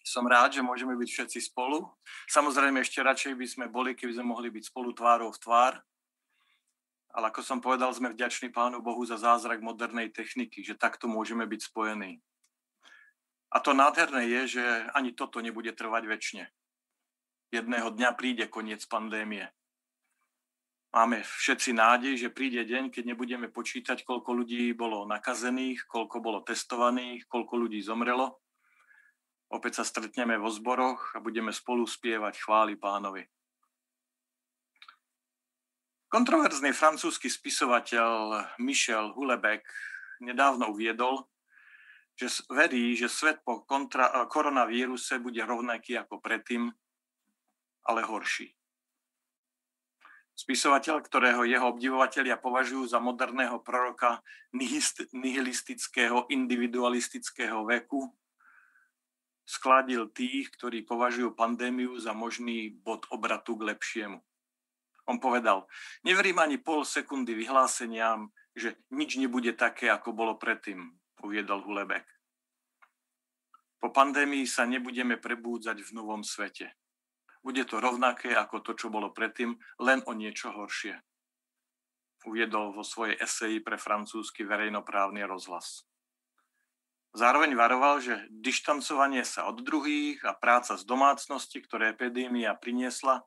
Som 0.00 0.24
rád, 0.24 0.56
že 0.56 0.64
môžeme 0.64 0.96
byť 0.96 1.08
všetci 1.12 1.52
spolu. 1.52 1.84
Samozrejme, 2.28 2.80
ešte 2.80 3.04
radšej 3.04 3.36
by 3.36 3.46
sme 3.46 3.66
boli, 3.68 3.92
keby 3.92 4.16
sme 4.16 4.26
mohli 4.32 4.48
byť 4.48 4.72
spolu 4.72 4.96
tvárou 4.96 5.28
v 5.28 5.40
tvár. 5.40 5.74
Ale 7.10 7.28
ako 7.28 7.42
som 7.42 7.58
povedal, 7.58 7.90
sme 7.92 8.14
vďační 8.14 8.54
Pánu 8.54 8.80
Bohu 8.80 9.02
za 9.02 9.18
zázrak 9.18 9.60
modernej 9.60 10.14
techniky, 10.14 10.62
že 10.62 10.78
takto 10.78 11.10
môžeme 11.10 11.42
byť 11.44 11.60
spojení. 11.68 12.22
A 13.50 13.58
to 13.58 13.74
nádherné 13.74 14.30
je, 14.30 14.58
že 14.58 14.64
ani 14.94 15.10
toto 15.10 15.42
nebude 15.42 15.74
trvať 15.74 16.06
väčšine. 16.06 16.44
Jedného 17.50 17.90
dňa 17.90 18.14
príde 18.14 18.46
koniec 18.46 18.86
pandémie. 18.86 19.50
Máme 20.94 21.22
všetci 21.22 21.74
nádej, 21.74 22.14
že 22.18 22.34
príde 22.34 22.62
deň, 22.62 22.94
keď 22.94 23.14
nebudeme 23.14 23.50
počítať, 23.50 24.02
koľko 24.06 24.42
ľudí 24.42 24.70
bolo 24.74 25.02
nakazených, 25.06 25.86
koľko 25.86 26.22
bolo 26.22 26.38
testovaných, 26.46 27.26
koľko 27.26 27.54
ľudí 27.58 27.82
zomrelo. 27.82 28.38
Opäť 29.50 29.82
sa 29.82 29.84
stretneme 29.84 30.38
vo 30.38 30.46
zboroch 30.46 31.14
a 31.14 31.18
budeme 31.18 31.50
spolu 31.50 31.82
spievať 31.82 32.38
chvály 32.38 32.78
pánovi. 32.78 33.26
Kontroverzný 36.10 36.74
francúzsky 36.74 37.30
spisovateľ 37.30 38.42
Michel 38.62 39.14
Hulebeck 39.14 39.62
nedávno 40.22 40.70
uviedol, 40.70 41.26
že 42.18 42.30
verí, 42.50 42.98
že 42.98 43.06
svet 43.10 43.42
po 43.46 43.62
kontra, 43.62 44.26
koronavíruse 44.26 45.22
bude 45.22 45.42
rovnaký 45.42 45.98
ako 45.98 46.18
predtým, 46.18 46.70
ale 47.86 48.02
horší. 48.06 48.54
Spisovateľ, 50.34 51.04
ktorého 51.04 51.42
jeho 51.44 51.68
obdivovatelia 51.68 52.38
považujú 52.38 52.90
za 52.90 52.98
moderného 52.98 53.60
proroka 53.60 54.22
nihilistického, 55.12 56.26
individualistického 56.32 57.66
veku, 57.66 58.08
skladil 59.50 60.06
tých, 60.14 60.54
ktorí 60.54 60.86
považujú 60.86 61.34
pandémiu 61.34 61.98
za 61.98 62.14
možný 62.14 62.70
bod 62.70 63.10
obratu 63.10 63.58
k 63.58 63.74
lepšiemu. 63.74 64.22
On 65.10 65.18
povedal, 65.18 65.66
neverím 66.06 66.38
ani 66.38 66.62
pol 66.62 66.86
sekundy 66.86 67.34
vyhláseniam, 67.34 68.30
že 68.54 68.78
nič 68.94 69.18
nebude 69.18 69.50
také, 69.58 69.90
ako 69.90 70.14
bolo 70.14 70.38
predtým, 70.38 70.86
uviedol 71.26 71.66
Hulebek. 71.66 72.06
Po 73.80 73.90
pandémii 73.90 74.46
sa 74.46 74.68
nebudeme 74.68 75.18
prebúdzať 75.18 75.82
v 75.82 75.90
novom 75.98 76.22
svete. 76.22 76.78
Bude 77.40 77.64
to 77.64 77.80
rovnaké 77.80 78.36
ako 78.36 78.60
to, 78.60 78.76
čo 78.76 78.92
bolo 78.92 79.10
predtým, 79.10 79.56
len 79.80 80.04
o 80.04 80.12
niečo 80.12 80.52
horšie. 80.52 80.94
Uviedol 82.28 82.76
vo 82.76 82.84
svojej 82.84 83.16
eseji 83.16 83.64
pre 83.64 83.80
francúzsky 83.80 84.44
verejnoprávny 84.44 85.24
rozhlas. 85.24 85.88
Zároveň 87.10 87.58
varoval, 87.58 87.98
že 87.98 88.14
dištancovanie 88.30 89.26
sa 89.26 89.50
od 89.50 89.66
druhých 89.66 90.22
a 90.22 90.30
práca 90.30 90.78
z 90.78 90.86
domácnosti, 90.86 91.58
ktoré 91.58 91.90
epidémia 91.90 92.54
priniesla, 92.54 93.26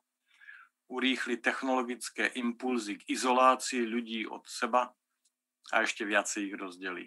urýchli 0.88 1.36
technologické 1.36 2.32
impulzy 2.32 3.00
k 3.00 3.12
izolácii 3.12 3.84
ľudí 3.84 4.24
od 4.24 4.44
seba 4.48 4.88
a 5.72 5.76
ešte 5.84 6.08
viacej 6.08 6.48
ich 6.48 6.56
rozdelí. 6.56 7.06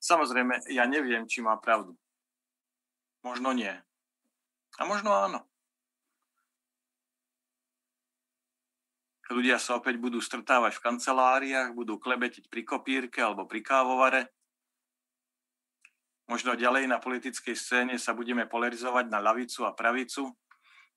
Samozrejme, 0.00 0.72
ja 0.72 0.84
neviem, 0.88 1.24
či 1.28 1.44
má 1.44 1.56
pravdu. 1.60 1.96
Možno 3.24 3.52
nie. 3.52 3.72
A 4.76 4.82
možno 4.84 5.12
áno. 5.12 5.40
Ľudia 9.26 9.58
sa 9.58 9.74
opäť 9.74 9.98
budú 9.98 10.22
strtávať 10.22 10.78
v 10.78 10.84
kanceláriách, 10.86 11.74
budú 11.74 11.98
klebetiť 11.98 12.46
pri 12.46 12.62
kopírke 12.62 13.18
alebo 13.18 13.42
pri 13.42 13.58
kávovare. 13.58 14.35
Možno 16.26 16.58
ďalej 16.58 16.90
na 16.90 16.98
politickej 16.98 17.54
scéne 17.54 17.94
sa 18.02 18.10
budeme 18.10 18.50
polarizovať 18.50 19.06
na 19.06 19.22
lavicu 19.22 19.62
a 19.62 19.70
pravicu 19.70 20.34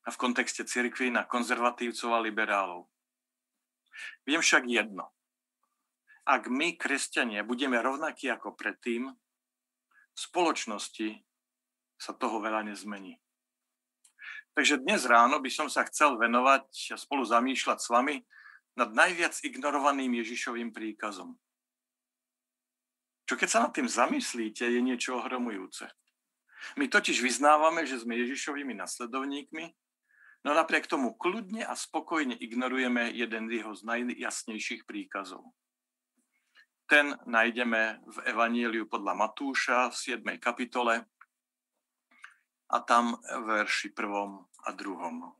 a 0.02 0.08
v 0.10 0.20
kontexte 0.20 0.66
cirkvi 0.66 1.14
na 1.14 1.22
konzervatívcov 1.22 2.10
a 2.10 2.24
liberálov. 2.24 2.90
Viem 4.26 4.42
však 4.42 4.66
jedno. 4.66 5.14
Ak 6.26 6.50
my, 6.50 6.74
kresťania, 6.74 7.46
budeme 7.46 7.78
rovnakí 7.78 8.26
ako 8.26 8.58
predtým, 8.58 9.10
v 10.10 10.18
spoločnosti 10.18 11.22
sa 11.94 12.12
toho 12.16 12.42
veľa 12.42 12.66
nezmení. 12.66 13.22
Takže 14.56 14.82
dnes 14.82 15.06
ráno 15.06 15.38
by 15.38 15.50
som 15.52 15.68
sa 15.70 15.86
chcel 15.86 16.18
venovať 16.18 16.92
a 16.92 16.96
spolu 16.98 17.22
zamýšľať 17.22 17.78
s 17.78 17.88
vami 17.88 18.16
nad 18.74 18.90
najviac 18.90 19.38
ignorovaným 19.46 20.10
Ježišovým 20.20 20.74
príkazom. 20.74 21.38
Čo 23.30 23.38
keď 23.38 23.46
sa 23.46 23.62
nad 23.62 23.70
tým 23.70 23.86
zamyslíte, 23.86 24.66
je 24.66 24.82
niečo 24.82 25.14
ohromujúce. 25.14 25.86
My 26.74 26.90
totiž 26.90 27.22
vyznávame, 27.22 27.86
že 27.86 28.02
sme 28.02 28.18
Ježišovými 28.18 28.74
nasledovníkmi, 28.74 29.70
no 30.42 30.50
napriek 30.50 30.90
tomu 30.90 31.14
kľudne 31.14 31.62
a 31.62 31.78
spokojne 31.78 32.34
ignorujeme 32.34 33.14
jeden 33.14 33.46
z 33.46 33.62
jeho 33.62 33.70
najjasnejších 33.86 34.82
príkazov. 34.82 35.46
Ten 36.90 37.14
nájdeme 37.22 38.02
v 38.02 38.18
Evaníliu 38.34 38.90
podľa 38.90 39.14
Matúša 39.14 39.94
v 39.94 40.26
7. 40.26 40.42
kapitole 40.42 41.06
a 42.66 42.76
tam 42.82 43.14
verši 43.22 43.94
prvom 43.94 44.42
a 44.66 44.74
druhom. 44.74 45.38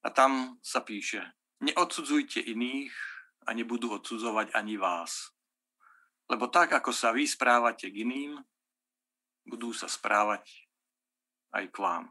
A 0.00 0.08
tam 0.08 0.56
sa 0.64 0.80
píše, 0.80 1.20
neodsudzujte 1.60 2.40
iných 2.40 3.13
a 3.44 3.50
nebudú 3.52 3.92
odsudzovať 3.94 4.56
ani 4.56 4.80
vás. 4.80 5.32
Lebo 6.28 6.48
tak, 6.48 6.72
ako 6.72 6.90
sa 6.90 7.12
vy 7.12 7.28
správate 7.28 7.92
k 7.92 8.04
iným, 8.04 8.40
budú 9.44 9.76
sa 9.76 9.86
správať 9.86 10.48
aj 11.52 11.68
k 11.68 11.76
vám. 11.76 12.04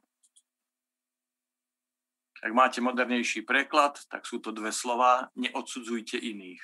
Ak 2.44 2.52
máte 2.52 2.84
modernejší 2.84 3.48
preklad, 3.48 3.98
tak 4.12 4.28
sú 4.28 4.44
to 4.44 4.52
dve 4.52 4.70
slova, 4.70 5.32
neodsudzujte 5.34 6.20
iných. 6.20 6.62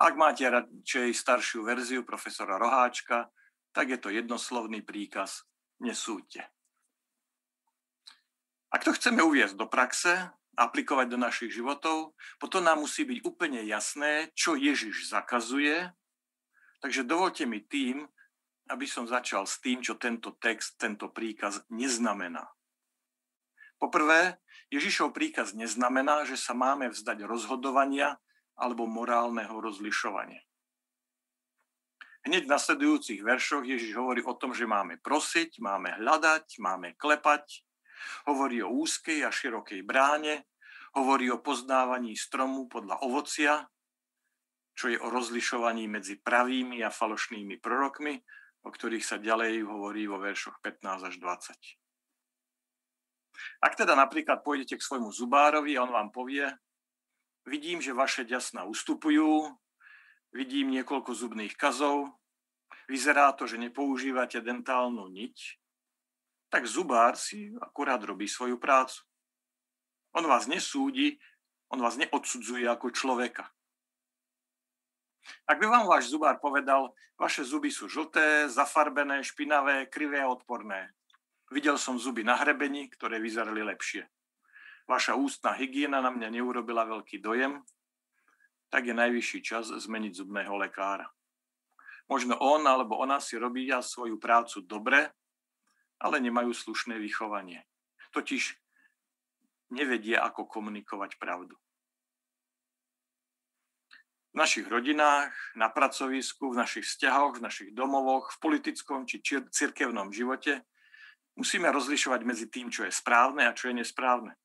Ak 0.00 0.16
máte 0.16 0.48
radšej 0.48 1.12
staršiu 1.12 1.60
verziu 1.66 2.02
profesora 2.06 2.56
Roháčka, 2.56 3.28
tak 3.70 3.92
je 3.92 3.98
to 4.00 4.08
jednoslovný 4.08 4.80
príkaz 4.82 5.44
nesúďte. 5.82 6.42
Ak 8.68 8.84
to 8.84 8.92
chceme 8.92 9.24
uviezť 9.24 9.56
do 9.56 9.64
praxe, 9.64 10.28
aplikovať 10.58 11.06
do 11.06 11.18
našich 11.22 11.54
životov, 11.54 12.18
potom 12.42 12.66
nám 12.66 12.82
musí 12.82 13.06
byť 13.06 13.22
úplne 13.22 13.62
jasné, 13.62 14.34
čo 14.34 14.58
Ježiš 14.58 15.06
zakazuje. 15.06 15.94
Takže 16.82 17.06
dovolte 17.06 17.46
mi 17.46 17.62
tým, 17.62 18.02
aby 18.68 18.84
som 18.84 19.06
začal 19.06 19.46
s 19.46 19.62
tým, 19.62 19.80
čo 19.80 19.96
tento 19.96 20.34
text, 20.36 20.76
tento 20.76 21.08
príkaz 21.08 21.62
neznamená. 21.70 22.50
Poprvé, 23.78 24.42
Ježišov 24.68 25.14
príkaz 25.14 25.54
neznamená, 25.54 26.26
že 26.26 26.36
sa 26.36 26.52
máme 26.52 26.90
vzdať 26.90 27.24
rozhodovania 27.24 28.18
alebo 28.58 28.84
morálneho 28.84 29.54
rozlišovania. 29.62 30.42
Hneď 32.26 32.44
v 32.44 32.52
nasledujúcich 32.52 33.20
veršoch 33.22 33.64
Ježiš 33.64 33.94
hovorí 33.96 34.20
o 34.26 34.34
tom, 34.34 34.52
že 34.52 34.68
máme 34.68 34.98
prosiť, 35.00 35.62
máme 35.62 35.96
hľadať, 36.02 36.60
máme 36.60 36.98
klepať. 36.98 37.64
Hovorí 38.26 38.62
o 38.62 38.70
úzkej 38.70 39.24
a 39.24 39.30
širokej 39.30 39.82
bráne, 39.82 40.46
hovorí 40.96 41.30
o 41.30 41.42
poznávaní 41.42 42.16
stromu 42.16 42.66
podľa 42.68 43.04
ovocia, 43.04 43.68
čo 44.78 44.88
je 44.90 44.98
o 44.98 45.10
rozlišovaní 45.10 45.90
medzi 45.90 46.22
pravými 46.22 46.86
a 46.86 46.94
falošnými 46.94 47.58
prorokmi, 47.58 48.14
o 48.62 48.70
ktorých 48.70 49.02
sa 49.02 49.18
ďalej 49.18 49.66
hovorí 49.66 50.06
vo 50.06 50.22
veršoch 50.22 50.62
15 50.62 51.08
až 51.10 51.14
20. 51.18 51.78
Ak 53.58 53.74
teda 53.74 53.98
napríklad 53.98 54.42
pôjdete 54.46 54.78
k 54.78 54.86
svojmu 54.86 55.10
zubárovi 55.10 55.74
a 55.74 55.82
on 55.82 55.90
vám 55.90 56.10
povie, 56.14 56.46
vidím, 57.46 57.82
že 57.82 57.94
vaše 57.94 58.22
ďasna 58.22 58.66
ustupujú, 58.70 59.50
vidím 60.30 60.70
niekoľko 60.74 61.10
zubných 61.10 61.54
kazov, 61.58 62.14
vyzerá 62.86 63.34
to, 63.34 63.50
že 63.50 63.58
nepoužívate 63.58 64.38
dentálnu 64.42 65.10
niť, 65.10 65.57
tak 66.48 66.64
zubár 66.64 67.16
si 67.16 67.52
akurát 67.60 68.00
robí 68.00 68.28
svoju 68.28 68.56
prácu. 68.56 69.04
On 70.16 70.24
vás 70.24 70.48
nesúdi, 70.48 71.20
on 71.68 71.80
vás 71.80 72.00
neodsudzuje 72.00 72.64
ako 72.64 72.88
človeka. 72.92 73.52
Ak 75.44 75.60
by 75.60 75.66
vám 75.68 75.84
váš 75.84 76.08
zubár 76.08 76.40
povedal, 76.40 76.96
vaše 77.20 77.44
zuby 77.44 77.68
sú 77.68 77.84
žlté, 77.84 78.48
zafarbené, 78.48 79.20
špinavé, 79.20 79.84
krivé 79.92 80.24
a 80.24 80.32
odporné. 80.32 80.96
Videl 81.52 81.76
som 81.76 82.00
zuby 82.00 82.24
na 82.24 82.36
hrebení, 82.36 82.88
ktoré 82.92 83.20
vyzerali 83.20 83.60
lepšie. 83.60 84.08
Vaša 84.88 85.20
ústna 85.20 85.52
hygiena 85.52 86.00
na 86.00 86.08
mňa 86.08 86.40
neurobila 86.40 86.88
veľký 86.88 87.20
dojem, 87.20 87.60
tak 88.72 88.88
je 88.88 88.96
najvyšší 88.96 89.40
čas 89.44 89.68
zmeniť 89.68 90.24
zubného 90.24 90.56
lekára. 90.56 91.08
Možno 92.08 92.40
on 92.40 92.64
alebo 92.64 92.96
ona 92.96 93.20
si 93.20 93.36
robia 93.36 93.84
svoju 93.84 94.16
prácu 94.16 94.64
dobre, 94.64 95.12
ale 95.98 96.22
nemajú 96.22 96.54
slušné 96.54 96.98
vychovanie. 96.98 97.66
Totiž 98.14 98.54
nevedia, 99.74 100.24
ako 100.24 100.48
komunikovať 100.48 101.18
pravdu. 101.20 101.58
v 104.32 104.36
našich 104.36 104.68
rodinách, 104.68 105.32
na 105.56 105.72
pracovisku, 105.72 106.52
v 106.52 106.60
našich 106.60 106.84
vzťahoch, 106.84 107.40
v 107.40 107.44
našich 107.48 107.70
domovoch, 107.72 108.28
v 108.36 108.40
politickom 108.44 109.08
či 109.08 109.24
cirkevnom 109.24 110.12
živote, 110.12 110.62
musíme 111.34 111.72
rozlišovať 111.72 112.20
medzi 112.22 112.46
tým, 112.46 112.68
čo 112.68 112.84
je 112.84 112.92
správne 112.92 113.48
a 113.48 113.56
čo 113.56 113.72
je 113.72 113.80
nesprávne. 113.80 114.36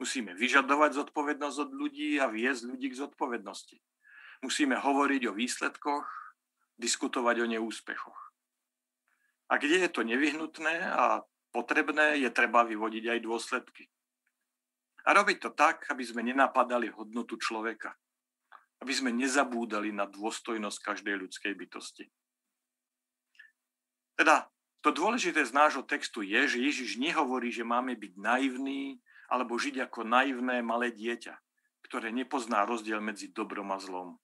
Musíme 0.00 0.32
vyžadovať 0.34 0.96
zodpovednosť 0.96 1.56
od 1.64 1.70
ľudí 1.76 2.16
a 2.18 2.28
viesť 2.28 2.72
ľudí 2.72 2.88
k 2.90 3.00
zodpovednosti. 3.00 3.78
Musíme 4.40 4.80
hovoriť 4.80 5.22
o 5.28 5.36
výsledkoch, 5.36 6.08
diskutovať 6.80 7.44
o 7.44 7.46
neúspechoch. 7.46 8.29
A 9.50 9.58
kde 9.58 9.82
je 9.82 9.90
to 9.90 10.06
nevyhnutné 10.06 10.86
a 10.94 11.26
potrebné, 11.50 12.22
je 12.22 12.30
treba 12.30 12.62
vyvodiť 12.62 13.18
aj 13.18 13.18
dôsledky. 13.26 13.90
A 15.04 15.12
robiť 15.12 15.38
to 15.42 15.50
tak, 15.50 15.90
aby 15.90 16.06
sme 16.06 16.22
nenapadali 16.22 16.86
hodnotu 16.94 17.34
človeka 17.34 17.90
aby 18.80 18.92
sme 18.96 19.12
nezabúdali 19.12 19.92
na 19.92 20.08
dôstojnosť 20.08 20.78
každej 20.80 21.14
ľudskej 21.20 21.52
bytosti. 21.52 22.04
Teda 24.16 24.48
to 24.80 24.92
dôležité 24.92 25.44
z 25.44 25.52
nášho 25.52 25.84
textu 25.84 26.24
je, 26.24 26.56
že 26.56 26.58
Ježiš 26.64 26.96
nehovorí, 26.96 27.52
že 27.52 27.64
máme 27.64 27.92
byť 27.96 28.12
naivní 28.16 29.00
alebo 29.28 29.60
žiť 29.60 29.84
ako 29.88 30.08
naivné 30.08 30.64
malé 30.64 30.90
dieťa, 30.90 31.36
ktoré 31.84 32.08
nepozná 32.10 32.64
rozdiel 32.64 33.04
medzi 33.04 33.28
dobrom 33.30 33.68
a 33.70 33.78
zlom. 33.78 34.16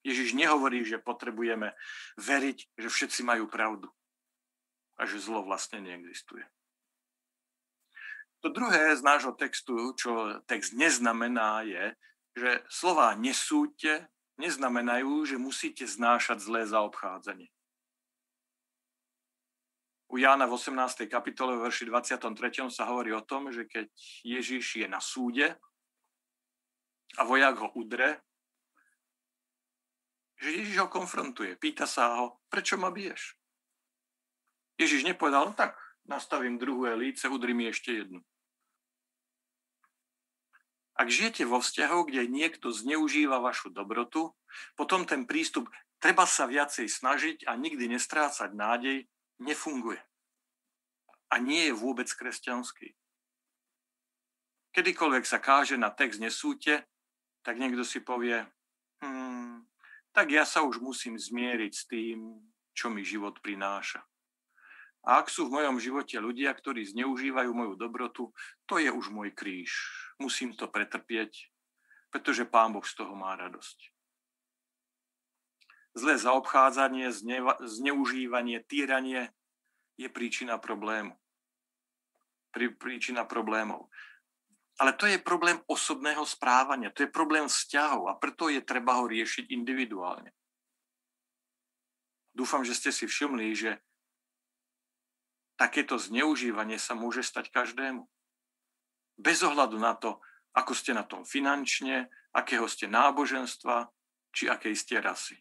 Ježiš 0.00 0.32
nehovorí, 0.32 0.80
že 0.86 1.02
potrebujeme 1.02 1.76
veriť, 2.16 2.58
že 2.78 2.88
všetci 2.88 3.20
majú 3.26 3.50
pravdu 3.50 3.90
a 5.00 5.08
že 5.08 5.16
zlo 5.16 5.40
vlastne 5.40 5.80
neexistuje. 5.80 6.44
To 8.44 8.52
druhé 8.52 8.92
z 8.96 9.00
nášho 9.00 9.32
textu, 9.32 9.96
čo 9.96 10.40
text 10.44 10.76
neznamená, 10.76 11.64
je, 11.64 11.96
že 12.36 12.50
slova 12.68 13.16
nesúďte 13.16 14.08
neznamenajú, 14.40 15.28
že 15.28 15.36
musíte 15.36 15.84
znášať 15.84 16.40
zlé 16.40 16.64
zaobchádzanie. 16.64 17.52
U 20.10 20.18
Jána 20.18 20.48
v 20.48 20.56
18. 20.56 21.06
kapitole 21.06 21.54
v 21.54 21.68
verši 21.68 21.86
23. 21.86 22.72
sa 22.72 22.88
hovorí 22.88 23.14
o 23.14 23.22
tom, 23.22 23.52
že 23.52 23.68
keď 23.68 23.86
Ježiš 24.26 24.82
je 24.82 24.86
na 24.88 24.98
súde 24.98 25.54
a 27.14 27.22
vojak 27.22 27.60
ho 27.62 27.68
udre, 27.78 28.18
že 30.40 30.50
Ježiš 30.50 30.82
ho 30.82 30.88
konfrontuje. 30.90 31.54
Pýta 31.60 31.84
sa 31.84 32.16
ho, 32.18 32.42
prečo 32.48 32.74
ma 32.80 32.90
biješ? 32.90 33.39
Ježiš 34.80 35.04
nepovedal, 35.04 35.52
no 35.52 35.52
tak 35.52 35.76
nastavím 36.08 36.56
druhé 36.56 36.96
líce, 36.96 37.28
udri 37.28 37.52
mi 37.52 37.68
ešte 37.68 37.92
jednu. 37.92 38.24
Ak 40.96 41.08
žijete 41.08 41.48
vo 41.48 41.60
vzťahu, 41.60 42.12
kde 42.12 42.28
niekto 42.28 42.72
zneužíva 42.72 43.40
vašu 43.40 43.72
dobrotu, 43.72 44.36
potom 44.76 45.08
ten 45.08 45.24
prístup 45.24 45.68
treba 45.96 46.28
sa 46.28 46.44
viacej 46.44 46.88
snažiť 46.88 47.38
a 47.48 47.56
nikdy 47.56 47.88
nestrácať 47.88 48.52
nádej, 48.52 49.08
nefunguje. 49.40 50.00
A 51.32 51.40
nie 51.40 51.70
je 51.70 51.74
vôbec 51.76 52.08
kresťanský. 52.10 52.92
Kedykoľvek 54.76 55.24
sa 55.24 55.40
káže 55.40 55.80
na 55.80 55.88
text 55.88 56.20
nesúte, 56.20 56.84
tak 57.40 57.56
niekto 57.56 57.80
si 57.80 58.04
povie, 58.04 58.44
hmm, 59.00 59.64
tak 60.12 60.28
ja 60.28 60.44
sa 60.44 60.60
už 60.66 60.84
musím 60.84 61.16
zmieriť 61.16 61.72
s 61.72 61.84
tým, 61.88 62.44
čo 62.76 62.92
mi 62.92 63.00
život 63.06 63.40
prináša. 63.40 64.04
A 65.00 65.24
ak 65.24 65.32
sú 65.32 65.48
v 65.48 65.56
mojom 65.56 65.80
živote 65.80 66.20
ľudia, 66.20 66.52
ktorí 66.52 66.84
zneužívajú 66.84 67.50
moju 67.56 67.74
dobrotu, 67.80 68.36
to 68.68 68.76
je 68.76 68.92
už 68.92 69.08
môj 69.08 69.32
kríž. 69.32 69.72
Musím 70.20 70.52
to 70.52 70.68
pretrpieť, 70.68 71.48
pretože 72.12 72.44
Pán 72.44 72.76
Boh 72.76 72.84
z 72.84 72.92
toho 73.00 73.16
má 73.16 73.32
radosť. 73.32 73.78
Zlé 75.96 76.20
zaobchádzanie, 76.20 77.10
zneužívanie, 77.64 78.62
týranie 78.62 79.32
je 79.96 80.06
príčina 80.12 80.60
problému. 80.60 81.16
Príčina 82.52 83.24
problémov. 83.24 83.88
Ale 84.80 84.96
to 84.96 85.04
je 85.04 85.20
problém 85.20 85.60
osobného 85.68 86.24
správania, 86.24 86.92
to 86.92 87.04
je 87.04 87.10
problém 87.12 87.44
vzťahov 87.48 88.08
a 88.08 88.16
preto 88.16 88.48
je 88.48 88.64
treba 88.64 88.96
ho 88.96 89.04
riešiť 89.04 89.52
individuálne. 89.52 90.32
Dúfam, 92.32 92.64
že 92.64 92.72
ste 92.72 92.88
si 92.94 93.04
všimli, 93.04 93.52
že 93.52 93.76
takéto 95.60 96.00
zneužívanie 96.00 96.80
sa 96.80 96.96
môže 96.96 97.20
stať 97.20 97.52
každému. 97.52 98.08
Bez 99.20 99.44
ohľadu 99.44 99.76
na 99.76 99.92
to, 99.92 100.16
ako 100.56 100.72
ste 100.72 100.96
na 100.96 101.04
tom 101.04 101.28
finančne, 101.28 102.08
akého 102.32 102.64
ste 102.64 102.88
náboženstva, 102.88 103.92
či 104.32 104.48
akej 104.48 104.72
ste 104.72 104.96
rasy. 105.04 105.36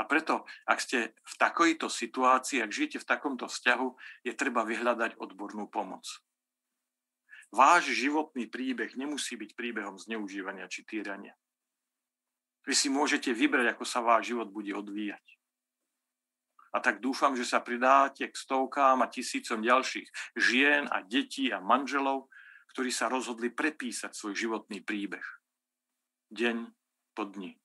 A 0.00 0.08
preto, 0.08 0.48
ak 0.64 0.80
ste 0.80 1.12
v 1.12 1.34
takejto 1.36 1.92
situácii, 1.92 2.64
ak 2.64 2.72
žijete 2.72 3.00
v 3.00 3.08
takomto 3.08 3.44
vzťahu, 3.48 3.88
je 4.24 4.32
treba 4.32 4.64
vyhľadať 4.64 5.20
odbornú 5.20 5.68
pomoc. 5.68 6.04
Váš 7.52 7.92
životný 7.92 8.48
príbeh 8.48 8.96
nemusí 8.96 9.36
byť 9.36 9.56
príbehom 9.56 9.96
zneužívania 10.00 10.68
či 10.68 10.84
týrania. 10.84 11.36
Vy 12.68 12.74
si 12.74 12.88
môžete 12.90 13.32
vybrať, 13.32 13.76
ako 13.76 13.84
sa 13.86 14.02
váš 14.02 14.34
život 14.34 14.50
bude 14.50 14.74
odvíjať. 14.74 15.35
A 16.76 16.80
tak 16.84 17.00
dúfam, 17.00 17.32
že 17.32 17.48
sa 17.48 17.64
pridáte 17.64 18.28
k 18.28 18.36
stovkám 18.36 19.00
a 19.00 19.08
tisícom 19.08 19.64
ďalších 19.64 20.36
žien 20.36 20.84
a 20.92 21.00
detí 21.00 21.48
a 21.48 21.56
manželov, 21.56 22.28
ktorí 22.76 22.92
sa 22.92 23.08
rozhodli 23.08 23.48
prepísať 23.48 24.12
svoj 24.12 24.36
životný 24.36 24.84
príbeh. 24.84 25.24
Deň 26.28 26.68
po 27.16 27.24
dni. 27.32 27.56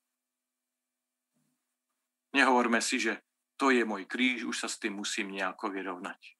Nehovorme 2.31 2.80
si, 2.80 3.04
že 3.04 3.19
to 3.60 3.75
je 3.75 3.84
môj 3.84 4.08
kríž, 4.08 4.48
už 4.48 4.56
sa 4.56 4.72
s 4.72 4.80
tým 4.80 4.96
musím 5.04 5.36
nejako 5.36 5.75
vyrovnať. 5.75 6.40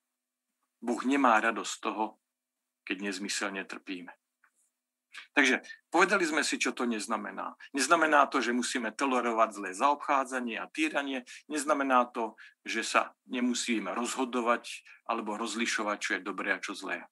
Boh 0.80 1.04
nemá 1.04 1.36
radosť 1.44 1.74
toho, 1.84 2.16
keď 2.88 3.12
nezmyselne 3.12 3.68
trpíme. 3.68 4.16
Takže 5.32 5.60
povedali 5.92 6.24
sme 6.24 6.40
si, 6.44 6.56
čo 6.56 6.72
to 6.72 6.88
neznamená. 6.88 7.56
Neznamená 7.76 8.28
to, 8.28 8.40
že 8.40 8.56
musíme 8.56 8.92
tolerovať 8.92 9.48
zlé 9.52 9.70
zaobchádzanie 9.76 10.56
a 10.60 10.68
týranie. 10.68 11.24
Neznamená 11.48 12.08
to, 12.08 12.36
že 12.64 12.84
sa 12.84 13.02
nemusíme 13.28 13.92
rozhodovať 13.92 14.84
alebo 15.08 15.36
rozlišovať, 15.36 15.96
čo 16.00 16.10
je 16.16 16.20
dobré 16.24 16.56
a 16.56 16.62
čo 16.62 16.72
zlé. 16.72 17.04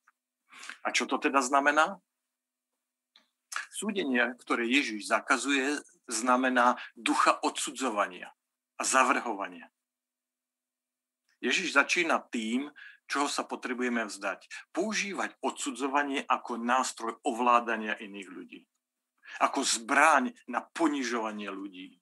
A 0.85 0.93
čo 0.93 1.05
to 1.09 1.17
teda 1.21 1.41
znamená? 1.41 2.01
Súdenie, 3.73 4.37
ktoré 4.45 4.69
Ježiš 4.69 5.09
zakazuje, 5.09 5.81
znamená 6.05 6.77
ducha 6.93 7.41
odsudzovania 7.41 8.33
a 8.77 8.83
zavrhovania. 8.85 9.73
Ježiš 11.41 11.73
začína 11.73 12.21
tým, 12.29 12.69
čoho 13.11 13.27
sa 13.27 13.43
potrebujeme 13.43 14.07
vzdať. 14.07 14.47
Používať 14.71 15.35
odsudzovanie 15.43 16.23
ako 16.23 16.63
nástroj 16.63 17.19
ovládania 17.27 17.99
iných 17.99 18.29
ľudí. 18.31 18.61
Ako 19.43 19.67
zbráň 19.67 20.31
na 20.47 20.63
ponižovanie 20.63 21.51
ľudí. 21.51 21.99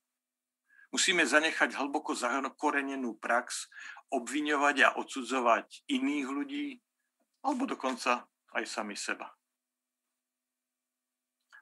Musíme 0.93 1.25
zanechať 1.25 1.77
hlboko 1.77 2.13
zakorenenú 2.13 3.17
prax, 3.17 3.69
obviňovať 4.13 4.77
a 4.85 4.89
odsudzovať 5.01 5.89
iných 5.89 6.29
ľudí, 6.29 6.67
alebo 7.45 7.69
dokonca 7.69 8.25
aj 8.57 8.65
sami 8.65 8.97
seba. 8.97 9.33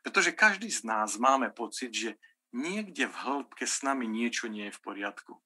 Pretože 0.07 0.31
každý 0.39 0.71
z 0.71 0.87
nás 0.87 1.19
máme 1.19 1.51
pocit, 1.51 1.91
že 1.91 2.11
niekde 2.55 3.11
v 3.11 3.17
hĺbke 3.27 3.67
s 3.67 3.83
nami 3.83 4.07
niečo 4.07 4.47
nie 4.47 4.71
je 4.71 4.77
v 4.79 4.83
poriadku. 4.87 5.43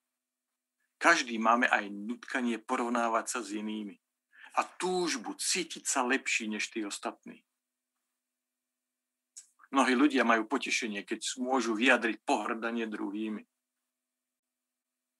Každý 1.00 1.40
máme 1.40 1.64
aj 1.64 1.88
nutkanie 1.88 2.60
porovnávať 2.60 3.24
sa 3.24 3.40
s 3.40 3.56
inými 3.56 3.96
a 4.60 4.68
túžbu 4.76 5.32
cítiť 5.32 5.88
sa 5.88 6.04
lepší 6.04 6.52
než 6.52 6.68
tí 6.68 6.84
ostatní. 6.84 7.40
Mnohí 9.72 9.96
ľudia 9.96 10.28
majú 10.28 10.44
potešenie, 10.44 11.06
keď 11.08 11.40
môžu 11.40 11.72
vyjadriť 11.72 12.20
pohrdanie 12.26 12.84
druhými. 12.84 13.48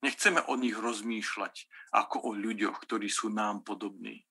Nechceme 0.05 0.45
o 0.53 0.55
nich 0.61 0.77
rozmýšľať 0.77 1.71
ako 1.97 2.29
o 2.29 2.31
ľuďoch, 2.37 2.77
ktorí 2.77 3.09
sú 3.09 3.33
nám 3.33 3.65
podobní. 3.65 4.27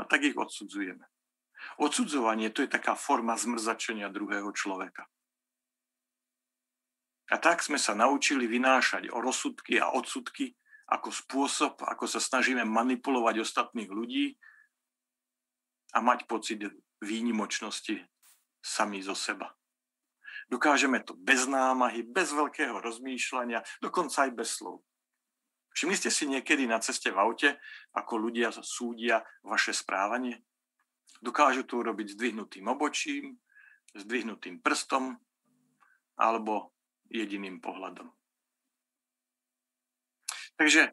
A 0.00 0.08
tak 0.08 0.24
ich 0.24 0.38
odsudzujeme. 0.38 1.04
Odsudzovanie 1.76 2.48
to 2.54 2.64
je 2.64 2.72
taká 2.72 2.96
forma 2.96 3.36
zmrzačenia 3.36 4.08
druhého 4.08 4.48
človeka. 4.54 5.08
A 7.26 7.42
tak 7.42 7.62
sme 7.62 7.78
sa 7.78 7.94
naučili 7.98 8.46
vynášať 8.46 9.10
o 9.10 9.18
rozsudky 9.18 9.82
a 9.82 9.90
odsudky 9.90 10.54
ako 10.86 11.10
spôsob, 11.10 11.82
ako 11.82 12.06
sa 12.06 12.22
snažíme 12.22 12.62
manipulovať 12.62 13.42
ostatných 13.42 13.90
ľudí 13.90 14.38
a 15.90 15.98
mať 15.98 16.30
pocit 16.30 16.62
výnimočnosti 17.02 17.98
sami 18.62 19.02
zo 19.02 19.18
seba. 19.18 19.50
Dokážeme 20.46 21.02
to 21.02 21.18
bez 21.18 21.50
námahy, 21.50 22.06
bez 22.06 22.30
veľkého 22.30 22.78
rozmýšľania, 22.78 23.66
dokonca 23.82 24.30
aj 24.30 24.32
bez 24.38 24.62
slov. 24.62 24.86
Všimli 25.74 25.96
ste 25.98 26.10
si 26.14 26.30
niekedy 26.30 26.70
na 26.70 26.78
ceste 26.78 27.10
v 27.10 27.18
aute, 27.18 27.58
ako 27.92 28.30
ľudia 28.30 28.54
súdia 28.62 29.26
vaše 29.42 29.74
správanie? 29.74 30.46
Dokážu 31.18 31.66
to 31.66 31.82
urobiť 31.82 32.14
zdvihnutým 32.14 32.64
obočím, 32.70 33.36
zdvihnutým 33.98 34.62
prstom, 34.62 35.18
alebo 36.16 36.75
jediným 37.10 37.62
pohľadom. 37.62 38.08
Takže 40.56 40.92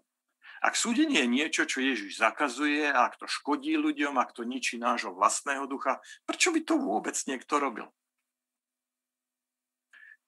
ak 0.63 0.79
súdenie 0.79 1.27
je 1.27 1.33
niečo, 1.43 1.63
čo 1.67 1.83
Ježiš 1.83 2.23
zakazuje, 2.23 2.87
ak 2.87 3.19
to 3.19 3.27
škodí 3.27 3.75
ľuďom, 3.75 4.15
ak 4.15 4.31
to 4.31 4.47
ničí 4.47 4.79
nášho 4.79 5.11
vlastného 5.11 5.67
ducha, 5.67 5.99
prečo 6.23 6.55
by 6.55 6.63
to 6.63 6.79
vôbec 6.79 7.15
niekto 7.27 7.59
robil? 7.59 7.91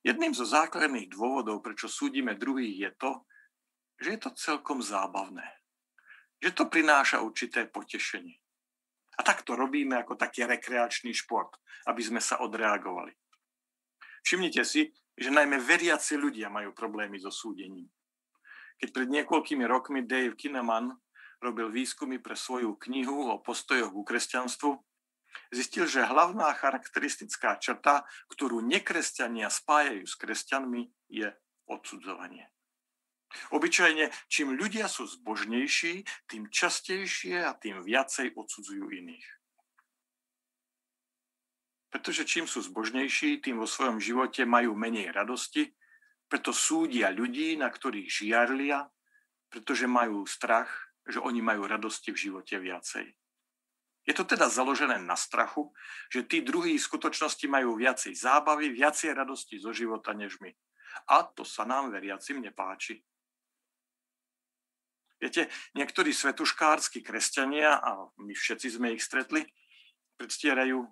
Jedným 0.04 0.36
zo 0.36 0.44
základných 0.44 1.08
dôvodov, 1.10 1.64
prečo 1.64 1.88
súdime 1.88 2.36
druhých, 2.36 2.78
je 2.78 2.92
to, 3.00 3.12
že 3.98 4.10
je 4.12 4.20
to 4.22 4.32
celkom 4.36 4.84
zábavné. 4.84 5.48
Že 6.44 6.52
to 6.52 6.64
prináša 6.68 7.24
určité 7.24 7.66
potešenie. 7.66 8.36
A 9.16 9.24
tak 9.24 9.48
to 9.48 9.56
robíme 9.56 9.96
ako 9.96 10.20
taký 10.20 10.44
rekreačný 10.44 11.16
šport, 11.16 11.56
aby 11.88 12.04
sme 12.04 12.20
sa 12.20 12.44
odreagovali. 12.44 13.16
Všimnite 14.28 14.68
si, 14.68 14.92
že 15.16 15.32
najmä 15.32 15.60
veriaci 15.60 16.20
ľudia 16.20 16.52
majú 16.52 16.76
problémy 16.76 17.20
so 17.20 17.32
súdením. 17.32 17.88
Keď 18.76 18.90
pred 18.92 19.08
niekoľkými 19.08 19.64
rokmi 19.64 20.04
Dave 20.04 20.36
Kinnaman 20.36 20.92
robil 21.40 21.72
výskumy 21.72 22.20
pre 22.20 22.36
svoju 22.36 22.76
knihu 22.88 23.32
o 23.32 23.40
postojoch 23.40 23.96
ku 23.96 24.04
kresťanstvu, 24.04 24.76
zistil, 25.52 25.88
že 25.88 26.04
hlavná 26.04 26.52
charakteristická 26.56 27.60
črta, 27.60 28.04
ktorú 28.32 28.60
nekresťania 28.64 29.48
spájajú 29.48 30.04
s 30.04 30.16
kresťanmi, 30.20 30.92
je 31.08 31.32
odsudzovanie. 31.68 32.52
Obyčajne, 33.52 34.12
čím 34.32 34.56
ľudia 34.56 34.88
sú 34.88 35.08
zbožnejší, 35.08 36.08
tým 36.28 36.48
častejšie 36.48 37.44
a 37.44 37.52
tým 37.56 37.84
viacej 37.84 38.32
odsudzujú 38.36 38.92
iných. 38.92 39.28
Pretože 41.96 42.28
čím 42.28 42.44
sú 42.44 42.60
zbožnejší, 42.60 43.40
tým 43.40 43.56
vo 43.56 43.64
svojom 43.64 44.04
živote 44.04 44.44
majú 44.44 44.76
menej 44.76 45.16
radosti, 45.16 45.72
preto 46.28 46.52
súdia 46.52 47.08
ľudí, 47.08 47.56
na 47.56 47.72
ktorých 47.72 48.12
žiarlia, 48.12 48.84
pretože 49.48 49.88
majú 49.88 50.28
strach, 50.28 50.68
že 51.08 51.24
oni 51.24 51.40
majú 51.40 51.64
radosti 51.64 52.12
v 52.12 52.20
živote 52.20 52.60
viacej. 52.60 53.16
Je 54.04 54.12
to 54.12 54.28
teda 54.28 54.52
založené 54.52 55.00
na 55.00 55.16
strachu, 55.16 55.72
že 56.12 56.28
tí 56.28 56.44
druhí 56.44 56.76
v 56.76 56.84
skutočnosti 56.84 57.48
majú 57.48 57.80
viacej 57.80 58.12
zábavy, 58.12 58.76
viacej 58.76 59.16
radosti 59.16 59.56
zo 59.64 59.72
života 59.72 60.12
než 60.12 60.36
my. 60.44 60.52
A 61.16 61.24
to 61.24 61.48
sa 61.48 61.64
nám 61.64 61.96
veriacim 61.96 62.44
nepáči. 62.44 63.08
Viete, 65.16 65.48
niektorí 65.80 66.12
svetuškársky 66.12 67.00
kresťania, 67.00 67.80
a 67.80 68.04
my 68.20 68.36
všetci 68.36 68.68
sme 68.68 68.92
ich 68.92 69.00
stretli, 69.00 69.48
predstierajú, 70.20 70.84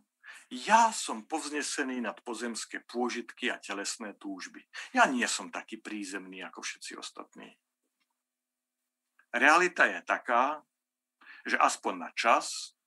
ja 0.53 0.93
som 0.93 1.25
povznesený 1.25 2.05
nad 2.05 2.21
pozemské 2.21 2.85
pôžitky 2.85 3.49
a 3.49 3.57
telesné 3.57 4.13
túžby. 4.21 4.61
Ja 4.93 5.09
nie 5.09 5.25
som 5.25 5.49
taký 5.49 5.81
prízemný 5.81 6.45
ako 6.45 6.61
všetci 6.61 6.93
ostatní. 6.93 7.57
Realita 9.33 9.89
je 9.89 9.97
taká, 10.05 10.61
že 11.41 11.57
aspoň 11.57 11.93
na 11.97 12.09
čas 12.13 12.77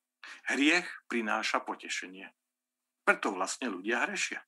hriech 0.47 0.87
prináša 1.11 1.59
potešenie. 1.59 2.31
Preto 3.03 3.35
vlastne 3.35 3.67
ľudia 3.67 4.07
hrešia. 4.07 4.47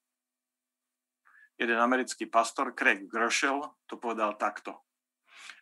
Jeden 1.58 1.78
americký 1.82 2.30
pastor 2.30 2.70
Craig 2.70 3.10
Groeschel 3.10 3.66
to 3.90 3.98
povedal 3.98 4.38
takto. 4.38 4.78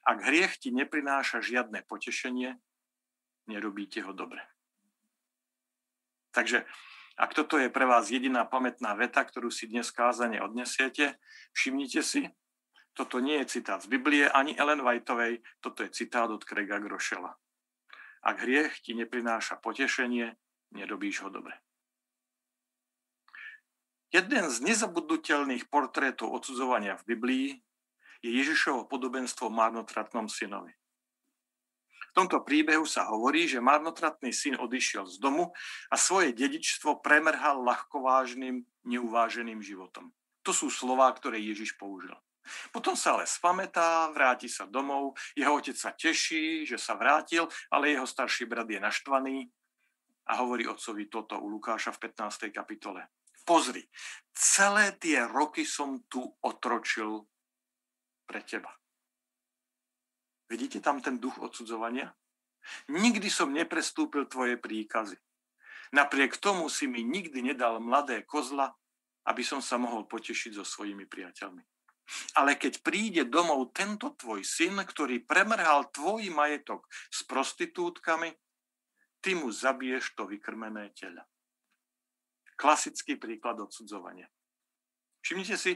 Ak 0.04 0.20
hriech 0.28 0.60
ti 0.60 0.68
neprináša 0.76 1.40
žiadne 1.40 1.88
potešenie, 1.88 2.52
nerobíte 3.48 4.04
ho 4.04 4.12
dobre. 4.12 4.44
Takže 6.36 6.68
ak 7.16 7.32
toto 7.32 7.56
je 7.56 7.72
pre 7.72 7.88
vás 7.88 8.12
jediná 8.12 8.44
pamätná 8.44 8.92
veta, 8.92 9.24
ktorú 9.24 9.48
si 9.48 9.72
dnes 9.72 9.88
kázane 9.88 10.36
odnesiete, 10.44 11.16
všimnite 11.56 12.04
si, 12.04 12.28
toto 12.92 13.20
nie 13.20 13.40
je 13.44 13.60
citát 13.60 13.80
z 13.80 13.88
Biblie 13.88 14.28
ani 14.28 14.56
Ellen 14.56 14.84
Whiteovej, 14.84 15.40
toto 15.60 15.84
je 15.84 15.92
citát 15.92 16.28
od 16.28 16.44
Craiga 16.44 16.76
Grošela. 16.80 17.32
Ak 18.20 18.36
hriech 18.40 18.84
ti 18.84 18.92
neprináša 18.96 19.60
potešenie, 19.60 20.36
nerobíš 20.76 21.24
ho 21.24 21.32
dobre. 21.32 21.56
Jeden 24.12 24.48
z 24.48 24.56
nezabudnutelných 24.64 25.68
portrétov 25.68 26.32
odsudzovania 26.32 26.96
v 27.00 27.16
Biblii 27.16 27.48
je 28.24 28.30
Ježišovo 28.32 28.88
podobenstvo 28.88 29.48
o 29.48 29.52
marnotratnom 29.52 30.28
synovi. 30.32 30.72
Tomto 32.16 32.40
príbehu 32.40 32.88
sa 32.88 33.12
hovorí, 33.12 33.44
že 33.44 33.60
marnotratný 33.60 34.32
syn 34.32 34.56
odišiel 34.56 35.04
z 35.04 35.20
domu 35.20 35.52
a 35.92 36.00
svoje 36.00 36.32
dedičstvo 36.32 37.04
premrhal 37.04 37.60
ľahkovážnym, 37.60 38.64
neuváženým 38.88 39.60
životom. 39.60 40.16
To 40.40 40.56
sú 40.56 40.72
slová, 40.72 41.12
ktoré 41.12 41.36
Ježiš 41.44 41.76
použil. 41.76 42.16
Potom 42.72 42.96
sa 42.96 43.20
ale 43.20 43.28
spametá, 43.28 44.08
vráti 44.16 44.48
sa 44.48 44.64
domov, 44.64 45.12
jeho 45.36 45.60
otec 45.60 45.76
sa 45.76 45.92
teší, 45.92 46.64
že 46.64 46.80
sa 46.80 46.96
vrátil, 46.96 47.44
ale 47.68 47.92
jeho 47.92 48.08
starší 48.08 48.48
brat 48.48 48.70
je 48.70 48.80
naštvaný 48.80 49.36
a 50.32 50.40
hovorí 50.40 50.64
otcovi 50.64 51.12
toto 51.12 51.36
u 51.36 51.52
Lukáša 51.52 51.92
v 51.92 52.08
15. 52.08 52.48
kapitole. 52.48 53.12
Pozri, 53.44 53.84
celé 54.32 54.96
tie 54.96 55.20
roky 55.28 55.68
som 55.68 56.00
tu 56.08 56.24
otročil 56.40 57.28
pre 58.24 58.40
teba. 58.40 58.72
Vidíte 60.46 60.78
tam 60.78 61.02
ten 61.02 61.18
duch 61.18 61.38
odsudzovania? 61.42 62.14
Nikdy 62.90 63.30
som 63.30 63.54
neprestúpil 63.54 64.26
tvoje 64.26 64.58
príkazy. 64.58 65.18
Napriek 65.94 66.38
tomu 66.42 66.66
si 66.66 66.90
mi 66.90 67.06
nikdy 67.06 67.54
nedal 67.54 67.78
mladé 67.78 68.26
kozla, 68.26 68.74
aby 69.26 69.42
som 69.42 69.62
sa 69.62 69.78
mohol 69.78 70.06
potešiť 70.06 70.58
so 70.58 70.64
svojimi 70.66 71.06
priateľmi. 71.06 71.62
Ale 72.38 72.54
keď 72.54 72.86
príde 72.86 73.22
domov 73.26 73.74
tento 73.74 74.14
tvoj 74.14 74.46
syn, 74.46 74.78
ktorý 74.78 75.26
premrhal 75.26 75.90
tvoj 75.90 76.30
majetok 76.30 76.86
s 77.10 77.26
prostitútkami, 77.26 78.30
ty 79.18 79.34
mu 79.34 79.50
zabiješ 79.50 80.14
to 80.14 80.30
vykrmené 80.30 80.94
tela. 80.94 81.26
Klasický 82.54 83.18
príklad 83.18 83.58
odsudzovania. 83.58 84.30
Všimnite 85.26 85.58
si, 85.58 85.74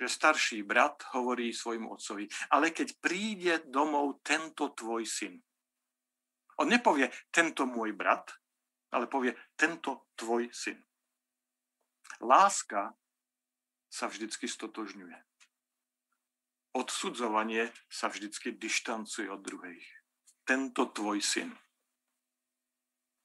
že 0.00 0.08
starší 0.08 0.64
brat 0.64 1.04
hovorí 1.12 1.52
svojmu 1.52 1.92
otcovi, 1.92 2.24
ale 2.48 2.72
keď 2.72 2.88
príde 3.04 3.54
domov 3.68 4.24
tento 4.24 4.72
tvoj 4.72 5.04
syn. 5.04 5.36
On 6.56 6.64
nepovie 6.64 7.12
tento 7.28 7.68
môj 7.68 7.92
brat, 7.92 8.32
ale 8.96 9.04
povie 9.04 9.36
tento 9.60 10.08
tvoj 10.16 10.48
syn. 10.56 10.80
Láska 12.24 12.96
sa 13.92 14.08
vždycky 14.08 14.48
stotožňuje. 14.48 15.16
Odsudzovanie 16.72 17.68
sa 17.92 18.08
vždycky 18.08 18.56
dištancuje 18.56 19.28
od 19.28 19.44
druhých. 19.44 19.84
Tento 20.48 20.88
tvoj 20.88 21.20
syn. 21.20 21.52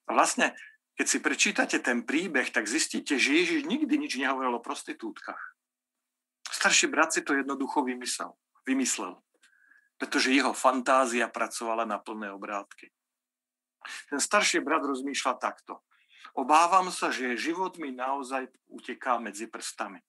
A 0.05 0.13
vlastne, 0.13 0.53
keď 0.99 1.05
si 1.07 1.17
prečítate 1.23 1.77
ten 1.79 2.03
príbeh, 2.03 2.51
tak 2.51 2.67
zistíte, 2.67 3.15
že 3.15 3.31
Ježiš 3.31 3.61
nikdy 3.63 3.95
nič 3.95 4.19
nehovoril 4.19 4.59
o 4.59 4.65
prostitútkach. 4.65 5.54
Starší 6.65 6.89
brat 6.89 7.13
si 7.13 7.21
to 7.21 7.37
jednoducho 7.37 7.85
vymyslel. 7.85 8.33
vymyslel 8.65 9.21
pretože 9.95 10.31
jeho 10.31 10.51
fantázia 10.51 11.27
pracovala 11.31 11.87
na 11.87 11.99
plné 11.99 12.31
obrátky. 12.31 12.91
Ten 14.11 14.19
starší 14.19 14.59
brat 14.59 14.83
rozmýšľa 14.83 15.33
takto. 15.39 15.79
Obávam 16.35 16.91
sa, 16.91 17.13
že 17.13 17.39
život 17.39 17.79
mi 17.79 17.95
naozaj 17.95 18.51
uteká 18.67 19.21
medzi 19.21 19.47
prstami. 19.47 20.03